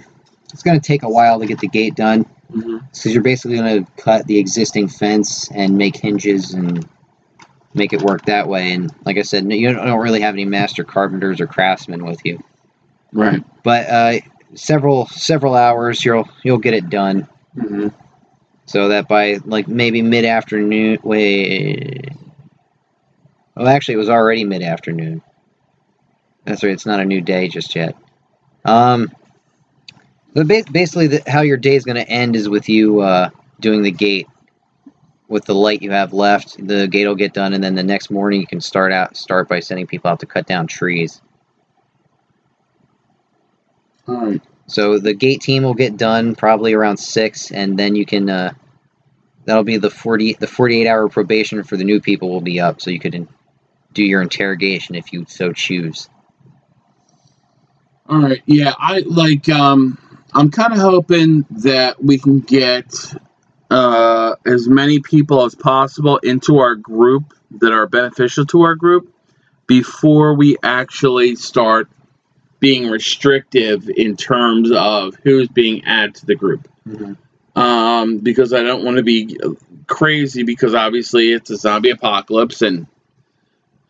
it's 0.53 0.63
going 0.63 0.81
to 0.81 0.87
take 0.87 1.03
a 1.03 1.09
while 1.09 1.41
to 1.41 1.47
get 1.47 1.59
the 1.59 1.69
gate 1.69 1.95
done 1.95 2.25
because 2.51 3.07
you're 3.07 3.23
basically 3.23 3.57
going 3.59 3.85
to 3.85 3.91
cut 4.03 4.27
the 4.27 4.39
existing 4.39 4.89
fence 4.89 5.51
and 5.51 5.77
make 5.77 5.97
hinges 5.97 6.55
and 6.55 6.89
make 7.75 7.93
it 7.93 8.03
work 8.03 8.27
that 8.27 8.49
way. 8.49 8.73
And 8.73 8.93
like 9.05 9.19
I 9.19 9.23
said, 9.23 9.51
you 9.53 9.73
don't 9.73 9.99
really 10.01 10.21
have 10.21 10.35
any 10.35 10.45
master 10.45 10.85
carpenters 10.85 11.41
or 11.41 11.47
craftsmen 11.47 12.05
with 12.05 12.25
you, 12.25 12.43
Right. 13.13 13.43
but 13.63 13.89
uh, 13.89 14.21
several 14.55 15.07
several 15.09 15.55
hours 15.55 16.05
you'll 16.05 16.29
you'll 16.43 16.59
get 16.59 16.75
it 16.75 16.89
done. 16.91 17.29
hmm 17.55 17.89
So 18.67 18.89
that 18.89 19.09
by 19.09 19.39
like 19.45 19.69
maybe 19.69 20.03
mid 20.03 20.25
afternoon. 20.25 20.99
Wait. 21.03 22.11
Well, 23.57 23.69
actually, 23.69 23.95
it 23.95 23.99
was 23.99 24.09
already 24.11 24.45
mid 24.45 24.63
afternoon. 24.63 25.23
That's 26.45 26.63
right. 26.63 26.73
It's 26.73 26.87
not 26.87 27.01
a 27.01 27.05
new 27.05 27.21
day 27.21 27.49
just 27.49 27.75
yet. 27.75 27.97
Um. 28.65 29.11
But 30.35 30.49
basically, 30.49 31.07
the, 31.07 31.23
how 31.29 31.43
your 31.43 31.57
day 31.57 31.77
is 31.77 31.85
going 31.85 31.97
to 31.97 32.09
end 32.09 32.35
is 32.37 32.49
with 32.49 32.69
you 32.69 33.01
uh, 33.01 33.31
doing 33.61 33.83
the 33.83 33.93
gate. 33.93 34.27
With 35.35 35.47
the 35.47 35.55
light 35.57 35.83
you 35.83 35.91
have 35.91 36.13
left, 36.13 36.65
the 36.65 36.87
gate 36.87 37.09
will 37.09 37.17
get 37.17 37.33
done, 37.33 37.55
and 37.55 37.65
then 37.65 37.75
the 37.75 37.83
next 37.83 38.09
morning 38.09 38.41
you 38.41 38.47
can 38.47 38.61
start 38.61 38.93
out 38.93 39.17
start 39.17 39.49
by 39.49 39.59
sending 39.59 39.89
people 39.89 40.09
out 40.09 40.21
to 40.21 40.27
cut 40.27 40.47
down 40.47 40.69
trees. 40.69 41.21
All 44.07 44.27
right. 44.27 44.41
So 44.69 45.01
the 45.01 45.13
gate 45.13 45.41
team 45.41 45.65
will 45.65 45.75
get 45.75 45.97
done 45.97 46.37
probably 46.37 46.73
around 46.73 46.99
six, 46.99 47.51
and 47.51 47.77
then 47.77 47.97
you 47.97 48.07
can. 48.07 48.31
Uh, 48.31 48.55
that'll 49.45 49.65
be 49.65 49.77
the 49.77 49.91
forty 49.91 50.35
the 50.35 50.47
forty 50.47 50.81
eight 50.81 50.87
hour 50.87 51.09
probation 51.09 51.65
for 51.65 51.77
the 51.77 51.83
new 51.83 52.01
people 52.01 52.31
will 52.31 52.41
be 52.41 52.61
up, 52.61 52.81
so 52.81 52.93
you 52.93 53.01
could 53.01 53.17
in, 53.17 53.27
do 53.93 54.05
your 54.05 54.23
interrogation 54.23 54.95
if 54.95 55.13
you 55.13 55.27
so 55.29 55.53
choose. 55.53 56.09
All 58.09 58.21
right. 58.21 58.41
Yeah, 58.47 58.73
I 58.79 59.01
like. 59.01 59.49
Um, 59.49 59.99
I'm 60.33 60.53
kind 60.53 60.73
of 60.73 60.79
hoping 60.79 61.45
that 61.65 62.01
we 62.01 62.19
can 62.19 62.39
get 62.39 63.17
uh, 63.71 64.37
as 64.47 64.69
many 64.69 65.01
people 65.01 65.45
as 65.45 65.55
possible 65.55 66.19
into 66.19 66.59
our 66.59 66.75
group 66.75 67.35
that 67.51 67.73
are 67.73 67.87
beneficial 67.87 68.47
to 68.47 68.63
our 68.63 68.75
group 68.75 69.13
before 69.67 70.35
we 70.35 70.57
actually 70.63 71.37
start 71.37 71.89
being 72.61 72.89
restrictive 72.89 73.89
in 73.89 74.17
terms 74.17 74.71
of 74.73 75.17
who's 75.23 75.49
being 75.49 75.85
added 75.85 76.15
to 76.17 76.27
the 76.27 76.35
group. 76.35 76.69
Um, 77.57 78.19
because 78.19 78.53
I 78.53 78.63
don't 78.63 78.85
want 78.85 78.97
to 78.97 79.03
be 79.03 79.39
crazy 79.87 80.43
because 80.43 80.75
obviously 80.75 81.33
it's 81.33 81.51
a 81.51 81.57
zombie 81.57 81.91
apocalypse 81.91 82.63
and 82.63 82.87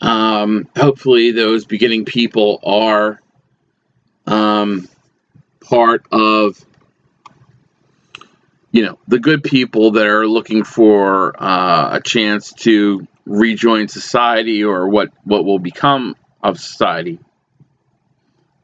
um, 0.01 0.69
hopefully 0.77 1.31
those 1.31 1.65
beginning 1.65 2.05
people 2.05 2.61
are 2.63 3.23
um, 4.27 4.89
part 5.61 6.05
of 6.13 6.63
you 8.75 8.83
know 8.85 8.99
the 9.07 9.21
good 9.21 9.45
people 9.45 9.93
that 9.93 10.07
are 10.09 10.27
looking 10.27 10.65
for 10.65 11.41
uh, 11.41 11.97
a 11.97 12.01
chance 12.01 12.53
to 12.53 13.07
rejoin 13.25 13.87
society 13.87 14.65
or 14.65 14.89
what 14.89 15.13
what 15.23 15.45
will 15.45 15.61
become 15.61 16.17
of 16.43 16.59
society. 16.59 17.21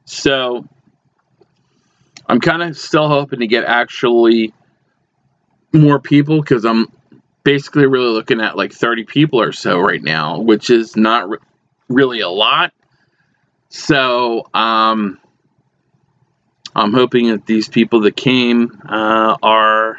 So 0.04 0.66
i'm 2.26 2.40
kind 2.40 2.62
of 2.62 2.76
still 2.76 3.08
hoping 3.08 3.38
to 3.38 3.46
get 3.46 3.64
actually 3.64 4.52
more 5.72 6.00
people 6.00 6.40
because 6.40 6.64
i'm 6.64 6.86
basically 7.44 7.86
really 7.86 8.10
looking 8.10 8.40
at 8.40 8.56
like 8.56 8.72
30 8.72 9.04
people 9.04 9.40
or 9.40 9.52
so 9.52 9.78
right 9.78 10.02
now 10.02 10.40
which 10.40 10.70
is 10.70 10.96
not 10.96 11.28
re- 11.30 11.38
really 11.88 12.20
a 12.20 12.28
lot. 12.28 12.72
So 13.68 14.44
um 14.54 15.19
I'm 16.74 16.92
hoping 16.92 17.28
that 17.28 17.46
these 17.46 17.68
people 17.68 18.00
that 18.02 18.16
came 18.16 18.80
uh, 18.88 19.36
are 19.42 19.98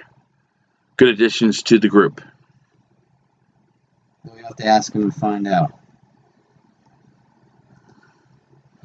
good 0.97 1.09
additions 1.09 1.63
to 1.63 1.79
the 1.79 1.89
group. 1.89 2.21
We 4.23 4.41
have 4.43 4.55
to 4.57 4.65
ask 4.65 4.93
them 4.93 5.03
and 5.03 5.15
find 5.15 5.47
out. 5.47 5.73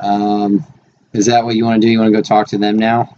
Um, 0.01 0.65
is 1.13 1.27
that 1.27 1.45
what 1.45 1.57
you 1.57 1.65
want 1.65 1.81
to 1.81 1.87
do? 1.87 1.91
You 1.91 1.99
want 1.99 2.13
to 2.13 2.19
go 2.19 2.23
talk 2.23 2.49
to 2.49 2.59
them 2.59 2.77
now? 2.77 3.17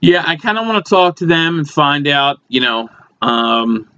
Yeah, 0.00 0.24
I 0.26 0.36
kind 0.36 0.58
of 0.58 0.66
want 0.66 0.84
to 0.84 0.88
talk 0.88 1.16
to 1.16 1.26
them 1.26 1.58
and 1.58 1.68
find 1.68 2.08
out, 2.08 2.38
you 2.48 2.60
know, 2.60 2.88
um, 3.20 3.88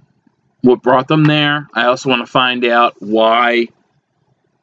what 0.61 0.81
brought 0.81 1.07
them 1.07 1.23
there. 1.23 1.67
I 1.73 1.85
also 1.85 2.09
want 2.09 2.21
to 2.21 2.31
find 2.31 2.65
out 2.65 2.95
why, 2.99 3.67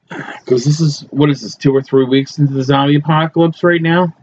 because 0.08 0.64
this 0.64 0.80
is 0.80 1.00
what 1.10 1.30
is 1.30 1.40
this 1.40 1.54
two 1.54 1.74
or 1.74 1.82
three 1.82 2.04
weeks 2.04 2.38
into 2.38 2.52
the 2.52 2.62
zombie 2.62 2.96
apocalypse 2.96 3.64
right 3.64 3.80
now. 3.80 4.14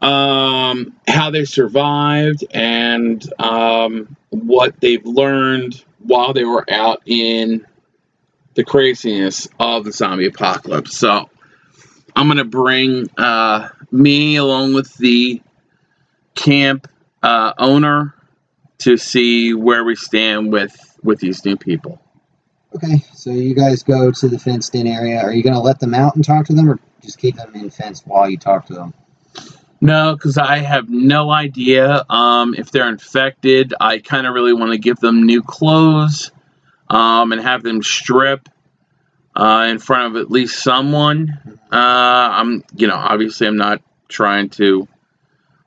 Um, 0.00 0.94
how 1.08 1.30
they 1.30 1.44
survived 1.44 2.44
and 2.52 3.24
um, 3.40 4.16
what 4.30 4.80
they've 4.80 5.04
learned 5.04 5.84
while 5.98 6.32
they 6.32 6.44
were 6.44 6.64
out 6.70 7.02
in 7.06 7.66
the 8.54 8.64
craziness 8.64 9.48
of 9.58 9.84
the 9.84 9.92
zombie 9.92 10.26
apocalypse. 10.26 10.96
So 10.96 11.28
I'm 12.14 12.26
to 12.38 12.44
bring 12.44 13.08
uh, 13.16 13.68
me 13.90 14.36
along 14.36 14.74
with 14.74 14.94
the 14.96 15.42
camp 16.34 16.88
uh, 17.22 17.52
owner 17.58 18.14
to 18.78 18.96
see 18.96 19.54
where 19.54 19.84
we 19.84 19.96
stand 19.96 20.52
with 20.52 20.76
with 21.02 21.20
these 21.20 21.44
new 21.44 21.56
people. 21.56 22.00
Okay, 22.78 23.02
so 23.12 23.30
you 23.30 23.54
guys 23.54 23.82
go 23.82 24.12
to 24.12 24.28
the 24.28 24.38
fenced 24.38 24.72
in 24.76 24.86
area. 24.86 25.20
Are 25.20 25.32
you 25.32 25.42
going 25.42 25.54
to 25.54 25.60
let 25.60 25.80
them 25.80 25.94
out 25.94 26.14
and 26.14 26.24
talk 26.24 26.46
to 26.46 26.52
them, 26.52 26.70
or 26.70 26.78
just 27.02 27.18
keep 27.18 27.34
them 27.34 27.52
in 27.56 27.70
fence 27.70 28.06
while 28.06 28.30
you 28.30 28.36
talk 28.36 28.66
to 28.66 28.72
them? 28.72 28.94
No, 29.80 30.14
because 30.14 30.38
I 30.38 30.58
have 30.58 30.88
no 30.88 31.28
idea 31.32 32.04
um, 32.08 32.54
if 32.54 32.70
they're 32.70 32.88
infected. 32.88 33.74
I 33.80 33.98
kind 33.98 34.28
of 34.28 34.34
really 34.34 34.52
want 34.52 34.70
to 34.70 34.78
give 34.78 35.00
them 35.00 35.26
new 35.26 35.42
clothes 35.42 36.30
um, 36.88 37.32
and 37.32 37.40
have 37.40 37.64
them 37.64 37.82
strip 37.82 38.48
uh, 39.34 39.66
in 39.68 39.80
front 39.80 40.14
of 40.14 40.22
at 40.22 40.30
least 40.30 40.62
someone. 40.62 41.36
Uh, 41.72 42.30
I'm, 42.30 42.62
you 42.76 42.86
know, 42.86 42.94
obviously 42.94 43.48
I'm 43.48 43.56
not 43.56 43.82
trying 44.06 44.50
to 44.50 44.86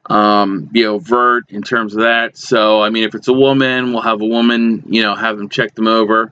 um, 0.05 0.63
be 0.63 0.85
overt 0.85 1.49
in 1.49 1.61
terms 1.61 1.93
of 1.93 2.03
that. 2.03 2.37
So, 2.37 2.81
I 2.81 2.89
mean, 2.89 3.03
if 3.03 3.15
it's 3.15 3.27
a 3.27 3.33
woman, 3.33 3.91
we'll 3.91 4.01
have 4.01 4.21
a 4.21 4.25
woman, 4.25 4.83
you 4.87 5.01
know, 5.01 5.13
have 5.13 5.37
them 5.37 5.49
check 5.49 5.75
them 5.75 5.87
over. 5.87 6.31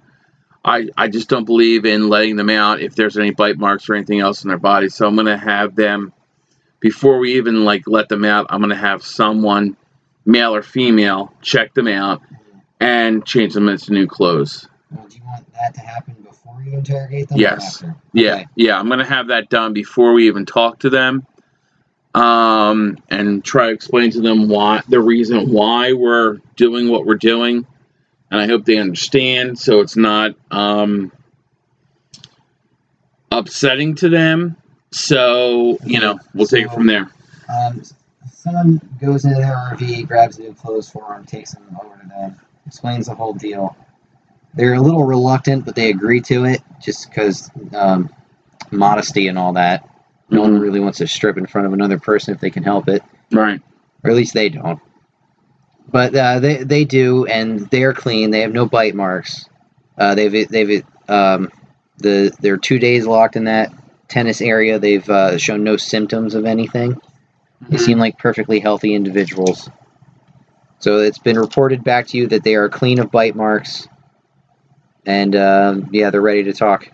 I, 0.63 0.89
I 0.97 1.07
just 1.07 1.29
don't 1.29 1.45
believe 1.45 1.85
in 1.85 2.09
letting 2.09 2.35
them 2.35 2.49
out 2.49 2.81
if 2.81 2.95
there's 2.95 3.17
any 3.17 3.31
bite 3.31 3.57
marks 3.57 3.89
or 3.89 3.95
anything 3.95 4.19
else 4.19 4.43
in 4.43 4.49
their 4.49 4.57
body. 4.57 4.89
So 4.89 5.07
I'm 5.07 5.15
going 5.15 5.25
to 5.27 5.37
have 5.37 5.75
them 5.75 6.13
before 6.79 7.19
we 7.19 7.35
even 7.35 7.65
like 7.65 7.87
let 7.87 8.09
them 8.09 8.23
out, 8.25 8.47
I'm 8.49 8.61
gonna 8.61 8.75
have 8.75 9.03
someone, 9.03 9.75
male 10.25 10.55
or 10.55 10.61
female, 10.63 11.33
check 11.41 11.73
them 11.73 11.87
out 11.87 12.21
and 12.79 13.25
change 13.25 13.53
them 13.53 13.67
into 13.67 13.91
new 13.91 14.07
clothes. 14.07 14.67
Well, 14.91 15.05
do 15.07 15.17
you 15.17 15.23
want 15.25 15.51
that 15.53 15.73
to 15.75 15.81
happen 15.81 16.15
before 16.23 16.63
you 16.63 16.73
interrogate 16.73 17.29
them? 17.29 17.37
Yes. 17.37 17.83
Yeah, 18.13 18.33
Okay. 18.33 18.47
yeah. 18.55 18.79
I'm 18.79 18.87
gonna 18.89 19.05
have 19.05 19.27
that 19.27 19.49
done 19.49 19.73
before 19.73 20.13
we 20.13 20.27
even 20.27 20.45
talk 20.45 20.79
to 20.79 20.89
them, 20.89 21.25
um, 22.13 22.97
and 23.09 23.43
try 23.43 23.67
to 23.67 23.73
explain 23.73 24.11
to 24.11 24.21
them 24.21 24.47
why 24.47 24.81
the 24.87 25.01
reason 25.01 25.51
why 25.51 25.93
we're 25.93 26.37
doing 26.55 26.89
what 26.89 27.05
we're 27.05 27.15
doing, 27.15 27.67
and 28.31 28.39
I 28.41 28.47
hope 28.47 28.65
they 28.65 28.77
understand, 28.77 29.57
so 29.59 29.79
it's 29.81 29.95
not 29.97 30.35
um, 30.51 31.11
upsetting 33.31 33.95
to 33.95 34.09
them. 34.09 34.55
So 34.91 35.77
you 35.85 35.99
know, 35.99 36.19
we'll 36.33 36.47
take 36.47 36.65
it 36.65 36.71
from 36.71 36.87
there. 36.87 37.09
Um, 37.53 37.81
someone 38.31 38.81
goes 39.01 39.25
into 39.25 39.37
their 39.37 39.53
RV, 39.55 40.07
grabs 40.07 40.39
new 40.39 40.53
clothes 40.53 40.89
for 40.89 41.07
them, 41.13 41.25
takes 41.25 41.51
them 41.53 41.63
over 41.83 41.95
to 42.01 42.07
them, 42.07 42.39
explains 42.65 43.07
the 43.07 43.15
whole 43.15 43.33
deal. 43.33 43.75
They're 44.55 44.73
a 44.73 44.81
little 44.81 45.03
reluctant, 45.05 45.65
but 45.65 45.75
they 45.75 45.89
agree 45.89 46.21
to 46.21 46.45
it 46.45 46.61
just 46.81 47.09
because 47.09 47.51
um, 47.73 48.09
modesty 48.71 49.27
and 49.27 49.37
all 49.37 49.53
that. 49.53 49.87
No 50.31 50.41
one 50.41 50.57
Mhm. 50.57 50.61
really 50.61 50.79
wants 50.79 50.97
to 50.99 51.07
strip 51.07 51.37
in 51.37 51.45
front 51.45 51.67
of 51.67 51.73
another 51.73 51.99
person 51.99 52.33
if 52.33 52.41
they 52.41 52.49
can 52.49 52.63
help 52.63 52.87
it, 52.87 53.03
Right. 53.31 53.61
or 54.03 54.09
at 54.11 54.15
least 54.15 54.33
they 54.33 54.49
don't. 54.49 54.79
But 55.91 56.15
uh, 56.15 56.39
they 56.39 56.63
they 56.63 56.85
do, 56.85 57.25
and 57.25 57.61
they 57.69 57.83
are 57.83 57.93
clean. 57.93 58.31
They 58.31 58.41
have 58.41 58.53
no 58.53 58.65
bite 58.65 58.95
marks. 58.95 59.45
Uh, 59.97 60.15
they've 60.15 60.47
they've 60.47 60.83
um, 61.07 61.49
the 61.97 62.35
they're 62.39 62.57
two 62.57 62.79
days 62.79 63.05
locked 63.05 63.35
in 63.35 63.45
that 63.45 63.73
tennis 64.07 64.41
area. 64.41 64.79
They've 64.79 65.07
uh, 65.09 65.37
shown 65.37 65.63
no 65.63 65.77
symptoms 65.77 66.35
of 66.35 66.45
anything. 66.45 66.99
They 67.69 67.77
Mhm. 67.77 67.81
seem 67.81 67.99
like 67.99 68.17
perfectly 68.17 68.59
healthy 68.59 68.93
individuals. 68.93 69.69
So 70.79 70.99
it's 70.99 71.19
been 71.19 71.37
reported 71.37 71.83
back 71.83 72.07
to 72.07 72.17
you 72.17 72.27
that 72.27 72.43
they 72.43 72.55
are 72.55 72.69
clean 72.69 72.99
of 72.99 73.11
bite 73.11 73.35
marks, 73.35 73.87
and 75.05 75.35
um, 75.35 75.89
yeah, 75.91 76.09
they're 76.09 76.21
ready 76.21 76.43
to 76.45 76.53
talk. 76.53 76.89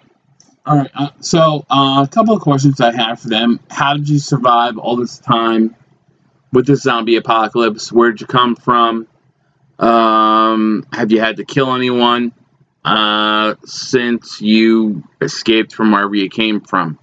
All 0.66 0.78
right. 0.78 0.92
Uh, 0.96 1.10
so, 1.20 1.66
uh, 1.70 2.04
a 2.04 2.08
couple 2.10 2.36
of 2.36 2.42
questions 2.42 2.82
I 2.82 2.92
have 2.96 3.20
for 3.20 3.28
them. 3.30 3.60
How 3.70 3.94
did 3.96 4.10
you 4.10 4.18
survive 4.18 4.78
all 4.80 4.96
this 4.96 5.20
time 5.20 5.76
with 6.56 6.66
the 6.66 6.76
zombie 6.76 7.18
apocalypse? 7.18 7.92
Where'd 7.92 8.22
you 8.22 8.28
come 8.28 8.56
from? 8.56 9.08
Um, 9.78 10.88
have 10.94 11.12
you 11.12 11.20
had 11.20 11.38
to 11.38 11.46
kill 11.46 11.76
anyone 11.76 12.32
uh, 12.86 13.56
since 13.66 14.42
you 14.42 15.04
escaped 15.22 15.74
from 15.74 15.92
wherever 15.92 16.16
you 16.16 16.30
came 16.30 16.62
from? 16.62 16.98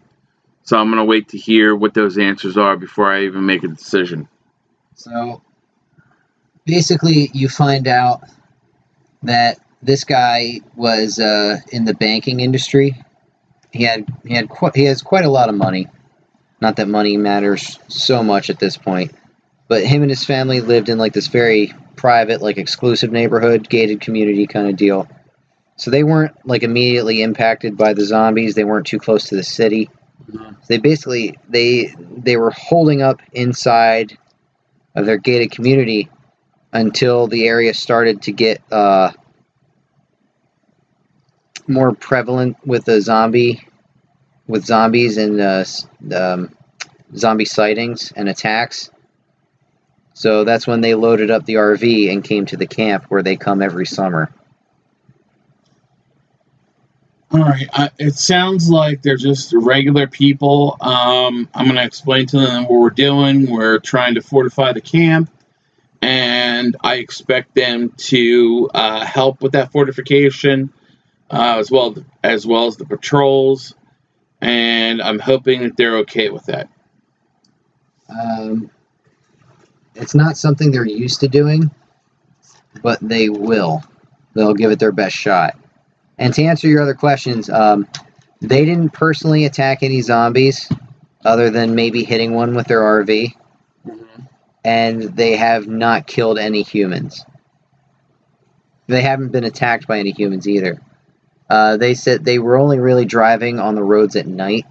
So, 0.65 0.79
I'm 0.79 0.87
going 0.87 0.99
to 0.99 1.05
wait 1.05 1.29
to 1.31 1.39
hear 1.39 1.77
what 1.77 1.93
those 1.93 2.19
answers 2.19 2.57
are 2.57 2.77
before 2.77 3.13
I 3.13 3.25
even 3.25 3.45
make 3.45 3.63
a 3.63 3.69
decision. 3.69 4.29
So 4.95 5.43
basically, 6.65 7.31
you 7.35 7.49
find 7.49 7.89
out 7.89 8.23
that 9.25 9.59
this 9.83 10.05
guy 10.05 10.61
was 10.77 11.19
uh, 11.19 11.59
in 11.73 11.85
the 11.85 11.95
banking 11.95 12.41
industry. 12.41 13.03
He 13.73 13.85
had 13.85 14.07
he 14.25 14.35
had 14.35 14.49
quite 14.49 14.77
he 14.77 14.85
has 14.85 15.03
quite 15.03 15.25
a 15.25 15.31
lot 15.31 15.49
of 15.49 15.57
money. 15.57 15.89
Not 16.61 16.77
that 16.77 16.87
money 16.87 17.17
matters 17.17 17.79
so 17.89 18.23
much 18.23 18.49
at 18.49 18.61
this 18.61 18.77
point, 18.77 19.13
but 19.73 19.87
him 19.87 20.03
and 20.03 20.11
his 20.11 20.23
family 20.23 20.61
lived 20.61 20.91
in 20.91 20.99
like 20.99 21.15
this 21.15 21.29
very 21.29 21.73
private, 21.97 22.43
like 22.43 22.59
exclusive 22.59 23.11
neighborhood, 23.11 23.71
gated 23.71 24.03
community 24.03 24.47
kind 24.47 24.69
of 24.69 24.77
deal. 24.77 25.09
So 25.77 25.91
they 25.91 26.05
weren't 26.05 26.37
like 26.47 26.63
immediately 26.63 27.23
impacted 27.23 27.79
by 27.79 27.95
the 27.95 28.05
zombies. 28.05 28.55
They 28.55 28.65
weren't 28.65 28.87
too 28.87 28.99
close 28.99 29.31
to 29.31 29.35
the 29.35 29.43
city. 29.43 29.89
They 30.69 30.77
basically 30.77 31.39
they 31.49 31.95
they 31.99 32.37
were 32.37 32.51
holding 32.51 33.01
up 33.01 33.23
inside 33.33 34.19
of 34.95 35.07
their 35.07 35.17
gated 35.17 35.53
community 35.53 36.11
until 36.75 37.27
the 37.27 37.49
area 37.49 37.73
started 37.73 38.21
to 38.25 38.33
get 38.33 38.61
uh, 38.71 39.13
more 41.67 41.95
prevalent 41.95 42.59
with 42.67 42.85
the 42.85 43.01
zombie 43.01 43.67
with 44.47 44.67
zombies 44.67 45.17
and 45.17 45.41
uh, 45.41 45.65
um, 46.15 46.55
zombie 47.17 47.47
sightings 47.47 48.13
and 48.13 48.29
attacks. 48.29 48.91
So 50.15 50.45
that's 50.45 50.67
when 50.67 50.81
they 50.81 50.95
loaded 50.95 51.31
up 51.31 51.45
the 51.47 51.55
RV 51.55 52.11
and 52.11 52.23
came 52.23 52.47
to 52.47 52.57
the 52.57 52.67
camp 52.67 53.05
where 53.09 53.23
they 53.23 53.37
come 53.37 53.63
every 53.63 53.87
summer. 53.87 54.31
All 57.33 57.41
right. 57.41 57.67
Uh, 57.73 57.89
it 57.99 58.15
sounds 58.15 58.69
like 58.69 59.01
they're 59.01 59.17
just 59.17 59.55
regular 59.55 60.07
people. 60.07 60.77
Um, 60.83 61.49
I'm 61.55 61.65
going 61.65 61.77
to 61.77 61.85
explain 61.85 62.27
to 62.27 62.39
them 62.39 62.65
what 62.65 62.73
we're 62.73 62.91
doing. 62.91 63.51
We're 63.51 63.79
trying 63.79 64.17
to 64.17 64.21
fortify 64.21 64.75
the 64.75 64.83
camp, 64.83 65.31
and 66.03 66.77
I 66.83 66.97
expect 66.97 67.55
them 67.55 67.89
to 67.97 68.69
uh, 68.75 69.07
help 69.07 69.41
with 69.41 69.53
that 69.53 69.73
fortification, 69.73 70.75
uh, 71.31 71.57
as 71.59 71.71
well 71.71 71.95
as 72.23 72.47
well 72.47 72.67
as 72.67 72.77
the 72.77 72.85
patrols. 72.85 73.75
And 74.43 75.01
I'm 75.01 75.19
hoping 75.19 75.63
that 75.63 75.79
they're 75.79 75.99
okay 75.99 76.29
with 76.29 76.45
that. 76.47 76.69
Um, 78.11 78.71
it's 79.95 80.15
not 80.15 80.37
something 80.37 80.71
they're 80.71 80.87
used 80.87 81.21
to 81.21 81.29
doing, 81.29 81.71
but 82.83 82.99
they 83.01 83.29
will. 83.29 83.83
They'll 84.35 84.55
give 84.55 84.71
it 84.71 84.79
their 84.79 84.93
best 84.93 85.17
shot. 85.17 85.59
And 86.19 86.33
to 86.35 86.43
answer 86.45 86.69
your 86.69 86.83
other 86.83 86.95
questions, 86.95 87.51
um, 87.51 87.87
they 88.41 88.65
didn't 88.65 88.91
personally 88.91 89.45
attack 89.45 89.83
any 89.83 90.01
zombies, 90.01 90.71
other 91.25 91.51
than 91.51 91.75
maybe 91.75 92.05
hitting 92.05 92.35
one 92.35 92.55
with 92.55 92.67
their 92.67 92.81
RV, 92.81 93.35
and 94.65 95.03
they 95.03 95.37
have 95.37 95.67
not 95.67 96.07
killed 96.07 96.39
any 96.39 96.63
humans. 96.63 97.25
They 98.87 99.03
haven't 99.03 99.33
been 99.33 99.45
attacked 99.45 99.87
by 99.87 99.99
any 99.99 100.11
humans 100.11 100.49
either. 100.49 100.81
Uh, 101.49 101.77
they 101.77 101.95
said 101.95 102.25
they 102.25 102.39
were 102.39 102.59
only 102.59 102.79
really 102.79 103.05
driving 103.05 103.59
on 103.59 103.75
the 103.75 103.83
roads 103.83 104.17
at 104.17 104.27
night 104.27 104.67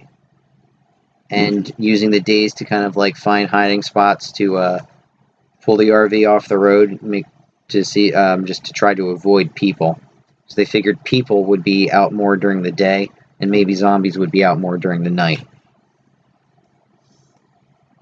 and 1.30 1.72
using 1.78 2.10
the 2.10 2.20
days 2.20 2.54
to 2.54 2.64
kind 2.64 2.84
of 2.84 2.96
like 2.96 3.16
find 3.16 3.48
hiding 3.48 3.82
spots 3.82 4.32
to 4.32 4.56
uh, 4.56 4.78
pull 5.62 5.76
the 5.76 5.88
RV 5.88 6.28
off 6.28 6.48
the 6.48 6.58
road, 6.58 7.00
to 7.68 7.84
see 7.84 8.12
um, 8.12 8.44
just 8.44 8.64
to 8.66 8.72
try 8.72 8.94
to 8.94 9.10
avoid 9.10 9.54
people. 9.54 9.98
So 10.46 10.56
they 10.56 10.64
figured 10.64 11.02
people 11.04 11.46
would 11.46 11.64
be 11.64 11.90
out 11.90 12.12
more 12.12 12.36
during 12.36 12.62
the 12.62 12.72
day, 12.72 13.10
and 13.40 13.50
maybe 13.50 13.74
zombies 13.74 14.18
would 14.18 14.30
be 14.30 14.44
out 14.44 14.58
more 14.58 14.76
during 14.76 15.02
the 15.02 15.10
night. 15.10 15.46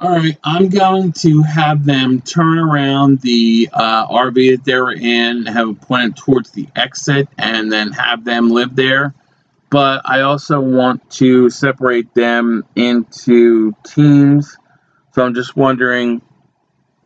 All 0.00 0.10
right, 0.10 0.36
I'm 0.42 0.70
going 0.70 1.12
to 1.12 1.42
have 1.42 1.84
them 1.84 2.22
turn 2.22 2.58
around 2.58 3.20
the 3.20 3.68
uh, 3.70 4.06
RV 4.08 4.56
that 4.56 4.64
they 4.64 4.76
were 4.76 4.92
in, 4.92 5.44
have 5.44 5.68
it 5.68 5.80
pointed 5.82 6.16
towards 6.16 6.52
the 6.52 6.66
exit, 6.74 7.28
and 7.36 7.70
then 7.70 7.92
have 7.92 8.24
them 8.24 8.48
live 8.48 8.74
there. 8.74 9.14
But 9.68 10.00
I 10.06 10.22
also 10.22 10.58
want 10.58 11.08
to 11.12 11.50
separate 11.50 12.14
them 12.14 12.64
into 12.74 13.74
teams. 13.84 14.56
So 15.12 15.22
I'm 15.22 15.34
just 15.34 15.54
wondering 15.54 16.22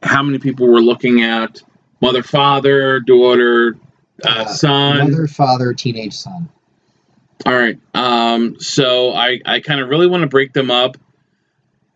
how 0.04 0.22
many 0.22 0.38
people 0.38 0.66
we're 0.66 0.80
looking 0.80 1.22
at 1.22 1.62
mother, 2.00 2.22
father, 2.22 3.00
daughter, 3.00 3.76
uh, 4.24 4.28
Uh, 4.28 4.46
son. 4.46 5.10
Mother, 5.10 5.26
father, 5.26 5.72
teenage 5.72 6.14
son. 6.14 6.48
All 7.46 7.52
right. 7.54 7.78
Um, 7.94 8.58
so 8.60 9.12
I, 9.12 9.40
I 9.44 9.60
kind 9.60 9.80
of 9.80 9.88
really 9.88 10.06
want 10.06 10.22
to 10.22 10.28
break 10.28 10.52
them 10.52 10.70
up 10.70 10.96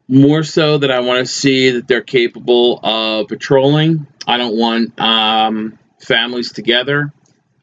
more 0.08 0.42
so 0.42 0.78
that 0.78 0.90
I 0.90 1.00
want 1.00 1.20
to 1.20 1.32
see 1.32 1.70
that 1.70 1.86
they're 1.86 2.02
capable 2.02 2.80
of 2.82 3.28
patrolling. 3.28 4.06
I 4.26 4.36
don't 4.36 4.56
want 4.56 4.98
um, 5.00 5.78
families 6.00 6.52
together, 6.52 7.12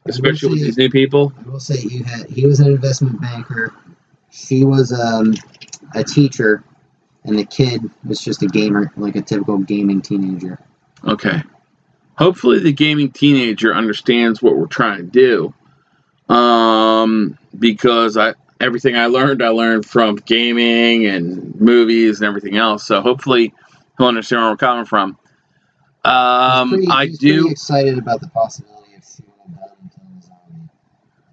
especially 0.06 0.50
with 0.50 0.60
these 0.60 0.78
new 0.78 0.90
people. 0.90 1.32
I 1.44 1.48
will 1.48 1.60
say 1.60 1.80
you 1.80 2.04
had 2.04 2.28
he 2.30 2.46
was 2.46 2.60
an 2.60 2.68
investment 2.68 3.20
banker. 3.20 3.74
She 4.30 4.64
was 4.64 4.92
um, 4.92 5.34
a 5.94 6.02
teacher, 6.04 6.62
and 7.26 7.38
the 7.38 7.44
kid 7.44 7.82
was 8.04 8.20
just 8.20 8.42
a 8.42 8.46
gamer, 8.46 8.92
like 8.96 9.16
a 9.16 9.22
typical 9.22 9.58
gaming 9.58 10.00
teenager. 10.00 10.58
Okay. 11.04 11.42
Hopefully, 12.16 12.60
the 12.60 12.72
gaming 12.72 13.10
teenager 13.10 13.74
understands 13.74 14.40
what 14.40 14.56
we're 14.56 14.66
trying 14.66 14.98
to 14.98 15.52
do. 16.28 16.34
Um, 16.34 17.38
because 17.58 18.16
I 18.16 18.34
everything 18.60 18.96
I 18.96 19.06
learned, 19.06 19.42
I 19.42 19.48
learned 19.48 19.84
from 19.86 20.16
gaming 20.16 21.06
and 21.06 21.54
movies 21.60 22.20
and 22.20 22.26
everything 22.26 22.56
else. 22.56 22.86
So 22.86 23.00
hopefully, 23.02 23.52
he'll 23.98 24.06
understand 24.06 24.42
where 24.42 24.50
we're 24.52 24.56
coming 24.56 24.84
from. 24.86 25.18
Um, 26.04 26.70
pretty- 26.70 26.88
I 26.88 27.08
do. 27.08 27.48
excited 27.50 27.98
about 27.98 28.20
the 28.20 28.28
possibility 28.28 28.94
of 28.96 29.04
seeing 29.04 29.28
a 29.44 29.50
bun 29.50 29.68
killing 29.94 30.18
a 30.18 30.22
zombie. 30.22 30.68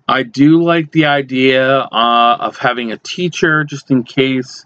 I 0.08 0.23
do 0.23 0.62
like 0.62 0.91
the 0.91 1.06
idea 1.06 1.79
uh, 1.79 2.38
of 2.39 2.58
having 2.58 2.91
a 2.91 2.97
teacher 2.97 3.63
just 3.63 3.89
in 3.91 4.03
case 4.03 4.65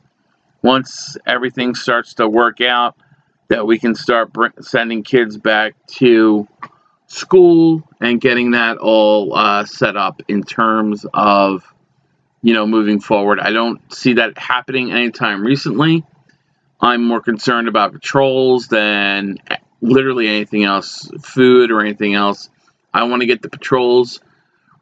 once 0.67 1.15
everything 1.25 1.73
starts 1.73 2.15
to 2.15 2.27
work 2.27 2.59
out 2.59 2.97
that 3.47 3.65
we 3.65 3.79
can 3.79 3.95
start 3.95 4.33
br- 4.33 4.47
sending 4.59 5.01
kids 5.01 5.37
back 5.37 5.75
to 5.87 6.45
school 7.07 7.87
and 8.01 8.19
getting 8.19 8.51
that 8.51 8.77
all 8.77 9.33
uh, 9.33 9.63
set 9.63 9.95
up 9.95 10.21
in 10.27 10.43
terms 10.43 11.05
of 11.13 11.63
you 12.41 12.53
know 12.53 12.67
moving 12.67 12.99
forward. 12.99 13.39
I 13.39 13.51
don't 13.51 13.79
see 13.93 14.15
that 14.15 14.37
happening 14.37 14.91
anytime 14.91 15.41
recently. 15.41 16.03
I'm 16.81 17.01
more 17.01 17.21
concerned 17.21 17.69
about 17.69 17.93
patrols 17.93 18.67
than 18.67 19.37
literally 19.79 20.27
anything 20.27 20.65
else, 20.65 21.09
food 21.21 21.71
or 21.71 21.79
anything 21.79 22.13
else. 22.13 22.49
I 22.93 23.03
want 23.03 23.21
to 23.21 23.25
get 23.25 23.41
the 23.41 23.49
patrols 23.49 24.19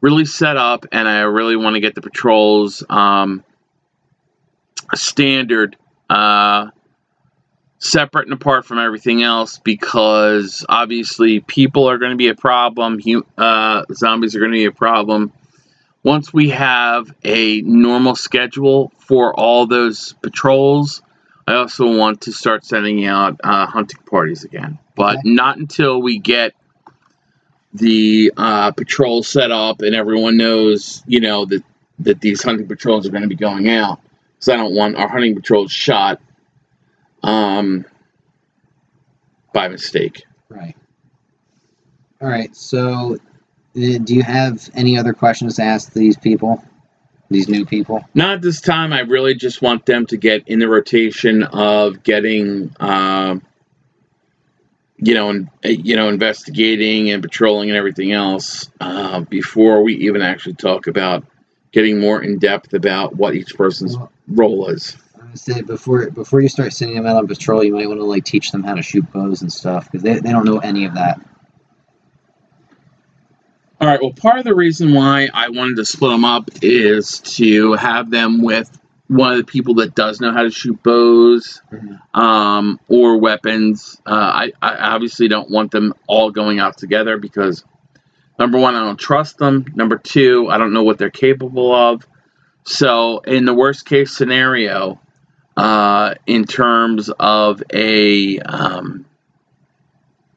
really 0.00 0.24
set 0.24 0.56
up, 0.56 0.84
and 0.90 1.06
I 1.06 1.20
really 1.20 1.56
want 1.56 1.74
to 1.74 1.80
get 1.80 1.94
the 1.94 2.02
patrols 2.02 2.82
um, 2.90 3.44
standard, 4.94 5.76
uh, 6.08 6.68
separate 7.78 8.24
and 8.24 8.32
apart 8.32 8.64
from 8.64 8.78
everything 8.78 9.22
else, 9.22 9.58
because 9.58 10.64
obviously 10.68 11.40
people 11.40 11.88
are 11.88 11.98
going 11.98 12.12
to 12.12 12.16
be 12.16 12.28
a 12.28 12.34
problem. 12.34 12.98
Uh, 13.36 13.84
zombies 13.92 14.34
are 14.34 14.40
going 14.40 14.52
to 14.52 14.56
be 14.56 14.64
a 14.64 14.72
problem. 14.72 15.32
Once 16.02 16.32
we 16.32 16.50
have 16.50 17.12
a 17.24 17.60
normal 17.62 18.14
schedule 18.14 18.92
for 18.98 19.34
all 19.34 19.66
those 19.66 20.14
patrols, 20.22 21.02
I 21.48 21.54
also 21.54 21.96
want 21.96 22.22
to 22.22 22.32
start 22.32 22.64
sending 22.64 23.04
out 23.06 23.40
uh, 23.42 23.66
hunting 23.66 24.00
parties 24.08 24.44
again, 24.44 24.78
but 24.94 25.18
Okay. 25.18 25.30
not 25.30 25.58
until 25.58 26.00
we 26.00 26.18
get 26.18 26.54
the 27.74 28.32
uh, 28.36 28.70
patrol 28.72 29.22
set 29.22 29.50
up 29.50 29.82
and 29.82 29.94
everyone 29.94 30.36
knows, 30.36 31.02
you 31.06 31.20
know, 31.20 31.44
that 31.46 31.62
that 31.98 32.20
these 32.20 32.42
hunting 32.42 32.68
patrols 32.68 33.06
are 33.06 33.10
going 33.10 33.22
to 33.22 33.28
be 33.28 33.34
going 33.34 33.68
out. 33.68 34.00
So 34.38 34.52
I 34.52 34.56
don't 34.56 34.74
want 34.74 34.96
our 34.96 35.08
hunting 35.08 35.34
patrols 35.34 35.72
shot 35.72 36.20
um, 37.22 37.84
by 39.52 39.68
mistake. 39.68 40.24
Right. 40.48 40.76
All 42.20 42.28
right. 42.28 42.54
So, 42.54 43.14
uh, 43.14 43.18
do 43.74 44.14
you 44.14 44.22
have 44.22 44.70
any 44.74 44.96
other 44.96 45.12
questions 45.12 45.56
to 45.56 45.62
ask 45.62 45.92
these 45.92 46.16
people, 46.16 46.64
these 47.28 47.48
new 47.48 47.66
people? 47.66 48.04
Not 48.14 48.40
this 48.40 48.60
time. 48.60 48.92
I 48.92 49.00
really 49.00 49.34
just 49.34 49.60
want 49.60 49.84
them 49.86 50.06
to 50.06 50.16
get 50.16 50.48
in 50.48 50.58
the 50.58 50.68
rotation 50.68 51.42
of 51.42 52.02
getting, 52.02 52.74
um, 52.80 53.42
you 54.96 55.14
know, 55.14 55.28
and 55.30 55.50
you 55.62 55.96
know, 55.96 56.08
investigating 56.08 57.10
and 57.10 57.22
patrolling 57.22 57.68
and 57.68 57.76
everything 57.76 58.12
else 58.12 58.70
uh, 58.80 59.20
before 59.20 59.82
we 59.82 59.96
even 59.96 60.22
actually 60.22 60.54
talk 60.54 60.86
about 60.86 61.24
getting 61.72 62.00
more 62.00 62.22
in 62.22 62.38
depth 62.38 62.72
about 62.74 63.16
what 63.16 63.34
each 63.34 63.54
person's 63.56 63.96
role 64.28 64.68
is. 64.68 64.96
I'm 65.14 65.20
gonna 65.26 65.36
say 65.36 65.62
before 65.62 66.10
before 66.10 66.40
you 66.40 66.48
start 66.48 66.72
sending 66.72 66.96
them 66.96 67.06
out 67.06 67.16
on 67.16 67.26
patrol, 67.26 67.62
you 67.64 67.74
might 67.74 67.88
want 67.88 68.00
to 68.00 68.04
like 68.04 68.24
teach 68.24 68.52
them 68.52 68.62
how 68.62 68.74
to 68.74 68.82
shoot 68.82 69.10
bows 69.12 69.42
and 69.42 69.52
stuff 69.52 69.84
because 69.90 70.02
they, 70.02 70.14
they 70.20 70.30
don't 70.32 70.44
know 70.44 70.58
any 70.58 70.84
of 70.84 70.94
that. 70.94 71.20
All 73.80 73.86
right. 73.86 74.00
Well, 74.00 74.12
part 74.12 74.38
of 74.38 74.44
the 74.44 74.54
reason 74.54 74.94
why 74.94 75.28
I 75.34 75.50
wanted 75.50 75.76
to 75.76 75.84
split 75.84 76.12
them 76.12 76.24
up 76.24 76.48
is 76.62 77.20
to 77.36 77.74
have 77.74 78.10
them 78.10 78.42
with 78.42 78.70
one 79.08 79.32
of 79.32 79.38
the 79.38 79.44
people 79.44 79.74
that 79.74 79.94
does 79.94 80.20
know 80.20 80.32
how 80.32 80.42
to 80.42 80.50
shoot 80.50 80.82
bows 80.82 81.60
Mhm. 81.72 82.00
um, 82.18 82.80
or 82.88 83.18
weapons. 83.18 84.00
Uh, 84.06 84.10
I, 84.14 84.52
I 84.62 84.76
obviously 84.94 85.28
don't 85.28 85.50
want 85.50 85.70
them 85.72 85.92
all 86.06 86.30
going 86.30 86.58
out 86.58 86.78
together 86.78 87.18
because 87.18 87.64
number 88.38 88.58
one, 88.58 88.74
I 88.74 88.84
don't 88.84 88.98
trust 88.98 89.38
them. 89.38 89.66
Number 89.74 89.98
two, 89.98 90.48
I 90.48 90.58
don't 90.58 90.72
know 90.72 90.82
what 90.82 90.98
they're 90.98 91.10
capable 91.10 91.74
of. 91.74 92.06
So, 92.64 93.18
in 93.20 93.44
the 93.44 93.54
worst 93.54 93.86
case 93.86 94.16
scenario, 94.16 95.00
uh, 95.56 96.14
in 96.26 96.44
terms 96.44 97.08
of 97.10 97.62
a 97.72 98.38
um, 98.40 99.06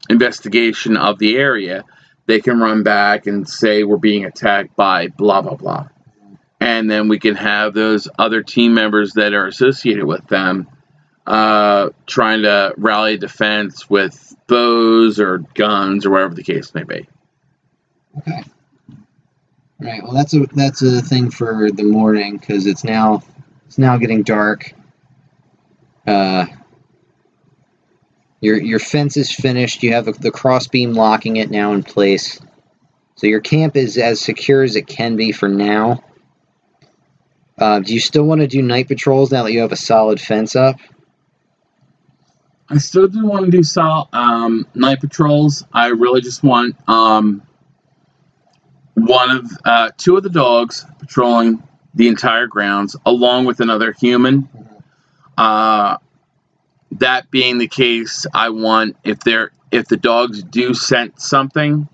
investigation 0.09 0.95
of 0.95 1.19
the 1.19 1.37
area, 1.37 1.83
they 2.27 2.39
can 2.39 2.59
run 2.59 2.83
back 2.83 3.25
and 3.25 3.49
say 3.49 3.83
we're 3.83 3.97
being 3.97 4.25
attacked 4.25 4.75
by 4.75 5.07
blah 5.07 5.41
blah 5.41 5.55
blah, 5.55 5.89
and 6.59 6.89
then 6.89 7.07
we 7.07 7.17
can 7.17 7.35
have 7.35 7.73
those 7.73 8.07
other 8.19 8.43
team 8.43 8.75
members 8.75 9.13
that 9.13 9.33
are 9.33 9.47
associated 9.47 10.05
with 10.05 10.25
them 10.27 10.67
uh, 11.25 11.89
trying 12.07 12.43
to 12.43 12.73
rally 12.77 13.17
defense 13.17 13.89
with 13.89 14.35
bows 14.47 15.19
or 15.19 15.39
guns 15.53 16.05
or 16.05 16.11
whatever 16.11 16.33
the 16.33 16.43
case 16.43 16.73
may 16.73 16.83
be. 16.83 17.07
Okay. 18.17 18.43
All 19.81 19.87
right. 19.87 20.03
Well, 20.03 20.13
that's 20.13 20.33
a 20.33 20.45
that's 20.53 20.81
a 20.81 21.01
thing 21.01 21.31
for 21.31 21.71
the 21.71 21.83
morning 21.83 22.37
because 22.37 22.65
it's 22.65 22.83
now 22.83 23.23
it's 23.65 23.77
now 23.77 23.97
getting 23.97 24.23
dark. 24.23 24.73
Uh, 26.05 26.47
your 28.41 28.57
your 28.57 28.79
fence 28.79 29.15
is 29.15 29.31
finished. 29.31 29.83
You 29.83 29.93
have 29.93 30.05
the, 30.21 30.31
crossbeam 30.31 30.93
locking 30.93 31.37
it 31.37 31.49
now 31.49 31.73
in 31.73 31.83
place. 31.83 32.39
So 33.15 33.27
your 33.27 33.41
camp 33.41 33.75
is 33.75 33.97
as 33.97 34.21
secure 34.21 34.63
as 34.63 34.75
it 34.75 34.87
can 34.87 35.15
be 35.15 35.31
for 35.31 35.49
now. 35.49 36.03
Uh, 37.57 37.79
do 37.79 37.93
you 37.93 37.99
still 37.99 38.23
want 38.23 38.39
to 38.39 38.47
do 38.47 38.61
night 38.61 38.87
patrols 38.87 39.31
now 39.31 39.43
that 39.43 39.51
you 39.51 39.59
have 39.59 39.73
a 39.73 39.77
solid 39.77 40.21
fence 40.21 40.55
up? 40.55 40.77
I 42.69 42.77
still 42.77 43.07
do 43.07 43.25
want 43.25 43.45
to 43.45 43.51
do 43.51 43.63
sol- 43.63 44.07
um, 44.13 44.65
night 44.73 45.01
patrols. 45.01 45.65
I 45.73 45.87
really 45.87 46.21
just 46.21 46.43
want 46.43 46.77
um, 46.87 47.41
one 49.05 49.31
of 49.31 49.51
uh, 49.65 49.91
two 49.97 50.17
of 50.17 50.23
the 50.23 50.29
dogs 50.29 50.85
patrolling 50.99 51.63
the 51.93 52.07
entire 52.07 52.47
grounds, 52.47 52.95
along 53.05 53.45
with 53.45 53.59
another 53.59 53.93
human. 53.93 54.49
Uh, 55.37 55.97
that 56.93 57.29
being 57.31 57.57
the 57.57 57.67
case, 57.67 58.25
I 58.33 58.49
want 58.49 58.97
if 59.03 59.19
they're 59.19 59.51
if 59.71 59.87
the 59.87 59.97
dogs 59.97 60.41
do 60.41 60.73
scent 60.73 61.21
something, 61.21 61.87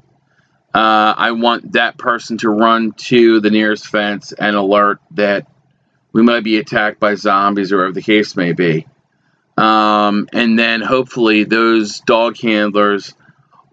uh, 0.73 1.13
I 1.17 1.31
want 1.31 1.73
that 1.73 1.97
person 1.97 2.37
to 2.39 2.49
run 2.49 2.93
to 2.93 3.39
the 3.39 3.49
nearest 3.49 3.87
fence 3.87 4.31
and 4.31 4.55
alert 4.55 4.99
that 5.11 5.47
we 6.13 6.21
might 6.21 6.43
be 6.43 6.57
attacked 6.57 6.99
by 6.99 7.15
zombies 7.15 7.71
or 7.71 7.77
whatever 7.77 7.93
the 7.93 8.01
case 8.01 8.35
may 8.35 8.53
be. 8.53 8.87
Um, 9.57 10.27
and 10.33 10.57
then 10.57 10.81
hopefully 10.81 11.43
those 11.43 11.99
dog 12.01 12.37
handlers 12.37 13.13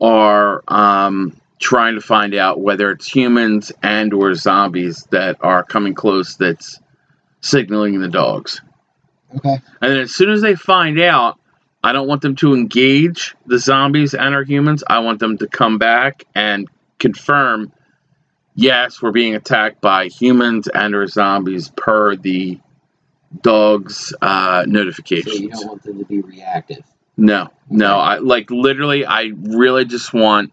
are 0.00 0.62
um, 0.66 1.40
trying 1.62 1.94
to 1.94 2.00
find 2.00 2.34
out 2.34 2.60
whether 2.60 2.90
it's 2.90 3.06
humans 3.06 3.72
and 3.82 4.12
or 4.12 4.34
zombies 4.34 5.04
that 5.10 5.36
are 5.40 5.62
coming 5.62 5.94
close 5.94 6.36
that's 6.36 6.80
signaling 7.40 8.00
the 8.00 8.08
dogs. 8.08 8.60
Okay. 9.36 9.60
And 9.80 9.92
then 9.92 9.98
as 10.00 10.14
soon 10.14 10.30
as 10.30 10.42
they 10.42 10.54
find 10.56 11.00
out, 11.00 11.38
I 11.84 11.92
don't 11.92 12.06
want 12.08 12.20
them 12.20 12.36
to 12.36 12.52
engage 12.54 13.34
the 13.46 13.58
zombies 13.58 14.12
and 14.14 14.34
our 14.34 14.44
humans. 14.44 14.84
I 14.86 14.98
want 14.98 15.20
them 15.20 15.38
to 15.38 15.46
come 15.46 15.78
back 15.78 16.24
and 16.34 16.68
confirm, 16.98 17.72
yes, 18.54 19.00
we're 19.00 19.10
being 19.12 19.34
attacked 19.34 19.80
by 19.80 20.08
humans 20.08 20.68
and 20.68 20.94
or 20.94 21.06
zombies 21.06 21.70
per 21.76 22.16
the 22.16 22.60
dog's 23.40 24.12
uh, 24.20 24.64
So 24.64 24.70
notifications. 24.70 25.40
you 25.40 25.48
don't 25.48 25.66
want 25.66 25.82
them 25.82 25.98
to 25.98 26.04
be 26.04 26.20
reactive. 26.20 26.84
No, 27.16 27.50
no. 27.70 27.96
I 27.98 28.18
like 28.18 28.50
literally. 28.50 29.04
I 29.06 29.32
really 29.36 29.84
just 29.84 30.12
want 30.12 30.52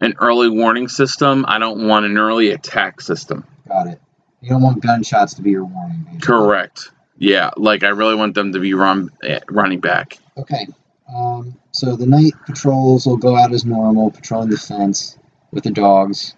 an 0.00 0.14
early 0.18 0.48
warning 0.48 0.88
system. 0.88 1.44
I 1.48 1.58
don't 1.58 1.86
want 1.86 2.06
an 2.06 2.18
early 2.18 2.50
attack 2.50 3.00
system. 3.00 3.44
Got 3.68 3.88
it. 3.88 4.00
You 4.40 4.50
don't 4.50 4.62
want 4.62 4.82
gunshots 4.82 5.34
to 5.34 5.42
be 5.42 5.50
your 5.50 5.64
warning. 5.64 6.02
Basically. 6.04 6.20
Correct. 6.20 6.90
Yeah, 7.18 7.50
like 7.56 7.82
I 7.82 7.88
really 7.88 8.14
want 8.14 8.34
them 8.34 8.52
to 8.52 8.60
be 8.60 8.74
run 8.74 9.10
eh, 9.22 9.40
running 9.48 9.80
back. 9.80 10.18
Okay. 10.36 10.66
Um, 11.12 11.56
so 11.70 11.96
the 11.96 12.06
night 12.06 12.32
patrols 12.46 13.06
will 13.06 13.16
go 13.16 13.36
out 13.36 13.52
as 13.52 13.64
normal, 13.64 14.10
patrolling 14.10 14.50
the 14.50 14.58
fence 14.58 15.18
with 15.50 15.64
the 15.64 15.70
dogs. 15.70 16.34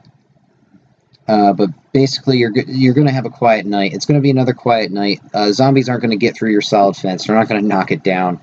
Uh, 1.27 1.53
but 1.53 1.71
basically, 1.92 2.38
you're 2.38 2.53
you're 2.66 2.94
going 2.94 3.07
to 3.07 3.12
have 3.12 3.27
a 3.27 3.31
quiet 3.31 3.66
night. 3.66 3.92
It's 3.92 4.07
going 4.07 4.18
to 4.18 4.23
be 4.23 4.31
another 4.31 4.55
quiet 4.55 4.90
night. 4.90 5.21
Uh, 5.35 5.53
zombies 5.53 5.88
aren't 5.88 6.01
going 6.01 6.11
to 6.11 6.16
get 6.16 6.37
through 6.37 6.53
your 6.53 6.62
solid 6.62 6.97
fence. 6.97 7.27
They're 7.27 7.37
not 7.37 7.49
going 7.49 7.61
to 7.61 7.68
knock 7.68 7.90
it 7.90 8.03
down. 8.03 8.40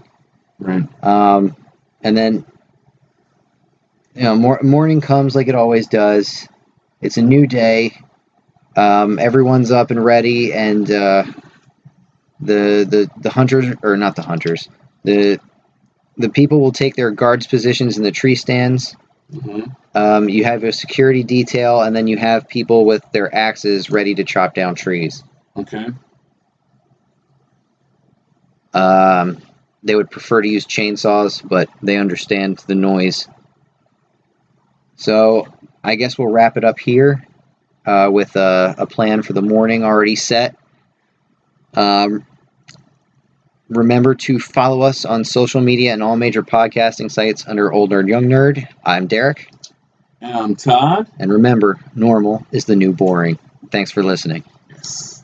Right. 0.60 0.88
Um, 1.04 1.56
and 2.04 2.15
then, 2.15 2.45
you 4.15 4.23
know, 4.23 4.36
mor- 4.36 4.62
morning 4.63 5.01
comes 5.01 5.36
like 5.36 5.47
it 5.47 5.56
always 5.56 5.88
does. 5.88 6.47
It's 7.01 7.17
a 7.17 7.21
new 7.21 7.45
day. 7.47 8.01
Um, 8.75 9.19
everyone's 9.19 9.71
up 9.71 9.91
and 9.91 10.04
ready, 10.04 10.54
and 10.54 10.89
uh, 10.89 11.23
the 12.39 12.86
the 12.89 13.10
the 13.21 13.30
hunters 13.30 13.75
or 13.84 13.95
not 13.97 14.15
the 14.15 14.21
hunters 14.21 14.67
the 15.06 15.39
the 16.17 16.30
people 16.30 16.60
will 16.60 16.71
take 16.71 16.95
their 16.95 17.12
guards 17.12 17.47
positions 17.47 17.97
in 17.97 18.04
the 18.04 18.12
tree 18.12 18.36
stands. 18.36 18.95
Mm-hmm. 19.32 19.71
Um, 19.95 20.30
you 20.30 20.43
have 20.43 20.63
a 20.63 20.71
security 20.71 21.23
detail, 21.23 21.82
and 21.82 21.95
then 21.95 22.08
you 22.08 22.17
have 22.17 22.47
people 22.47 22.86
with 22.86 23.04
their 23.12 23.34
axes 23.34 23.89
ready 23.89 24.15
to 24.15 24.23
chop 24.23 24.54
down 24.54 24.75
trees. 24.75 25.23
Okay. 25.56 25.88
Um, 28.73 29.41
they 29.84 29.95
would 29.95 30.10
prefer 30.10 30.41
to 30.41 30.47
use 30.47 30.65
chainsaws, 30.65 31.47
but 31.47 31.69
they 31.82 31.97
understand 31.97 32.63
the 32.67 32.75
noise. 32.75 33.28
So 34.95 35.47
I 35.84 35.95
guess 35.95 36.17
we'll 36.17 36.29
wrap 36.29 36.58
it 36.58 36.63
up 36.63 36.79
here 36.79 37.25
uh, 37.86 38.10
with 38.12 38.36
a, 38.36 38.75
a 38.77 38.88
plan 38.88 39.21
for 39.21 39.34
the 39.34 39.41
morning 39.41 39.84
already 39.84 40.15
set. 40.15 40.55
Um, 41.73 42.25
remember 43.69 44.15
to 44.15 44.39
follow 44.39 44.81
us 44.81 45.05
on 45.05 45.23
social 45.23 45.62
media 45.62 45.93
and 45.93 46.01
all 46.01 46.15
major 46.15 46.43
podcasting 46.43 47.12
sites 47.12 47.45
under 47.47 47.71
Old 47.71 47.91
Nerd 47.91 48.08
Young 48.08 48.25
Nerd. 48.25 48.67
I'm 48.84 49.08
Derek. 49.08 49.51
And 50.21 50.34
I'm 50.34 50.55
Todd. 50.55 51.08
And 51.19 51.31
remember, 51.31 51.79
normal 51.93 52.45
is 52.51 52.65
the 52.65 52.75
new 52.75 52.93
boring. 52.93 53.38
Thanks 53.71 53.91
for 53.91 54.03
listening. 54.03 54.43
Yes. 54.69 55.14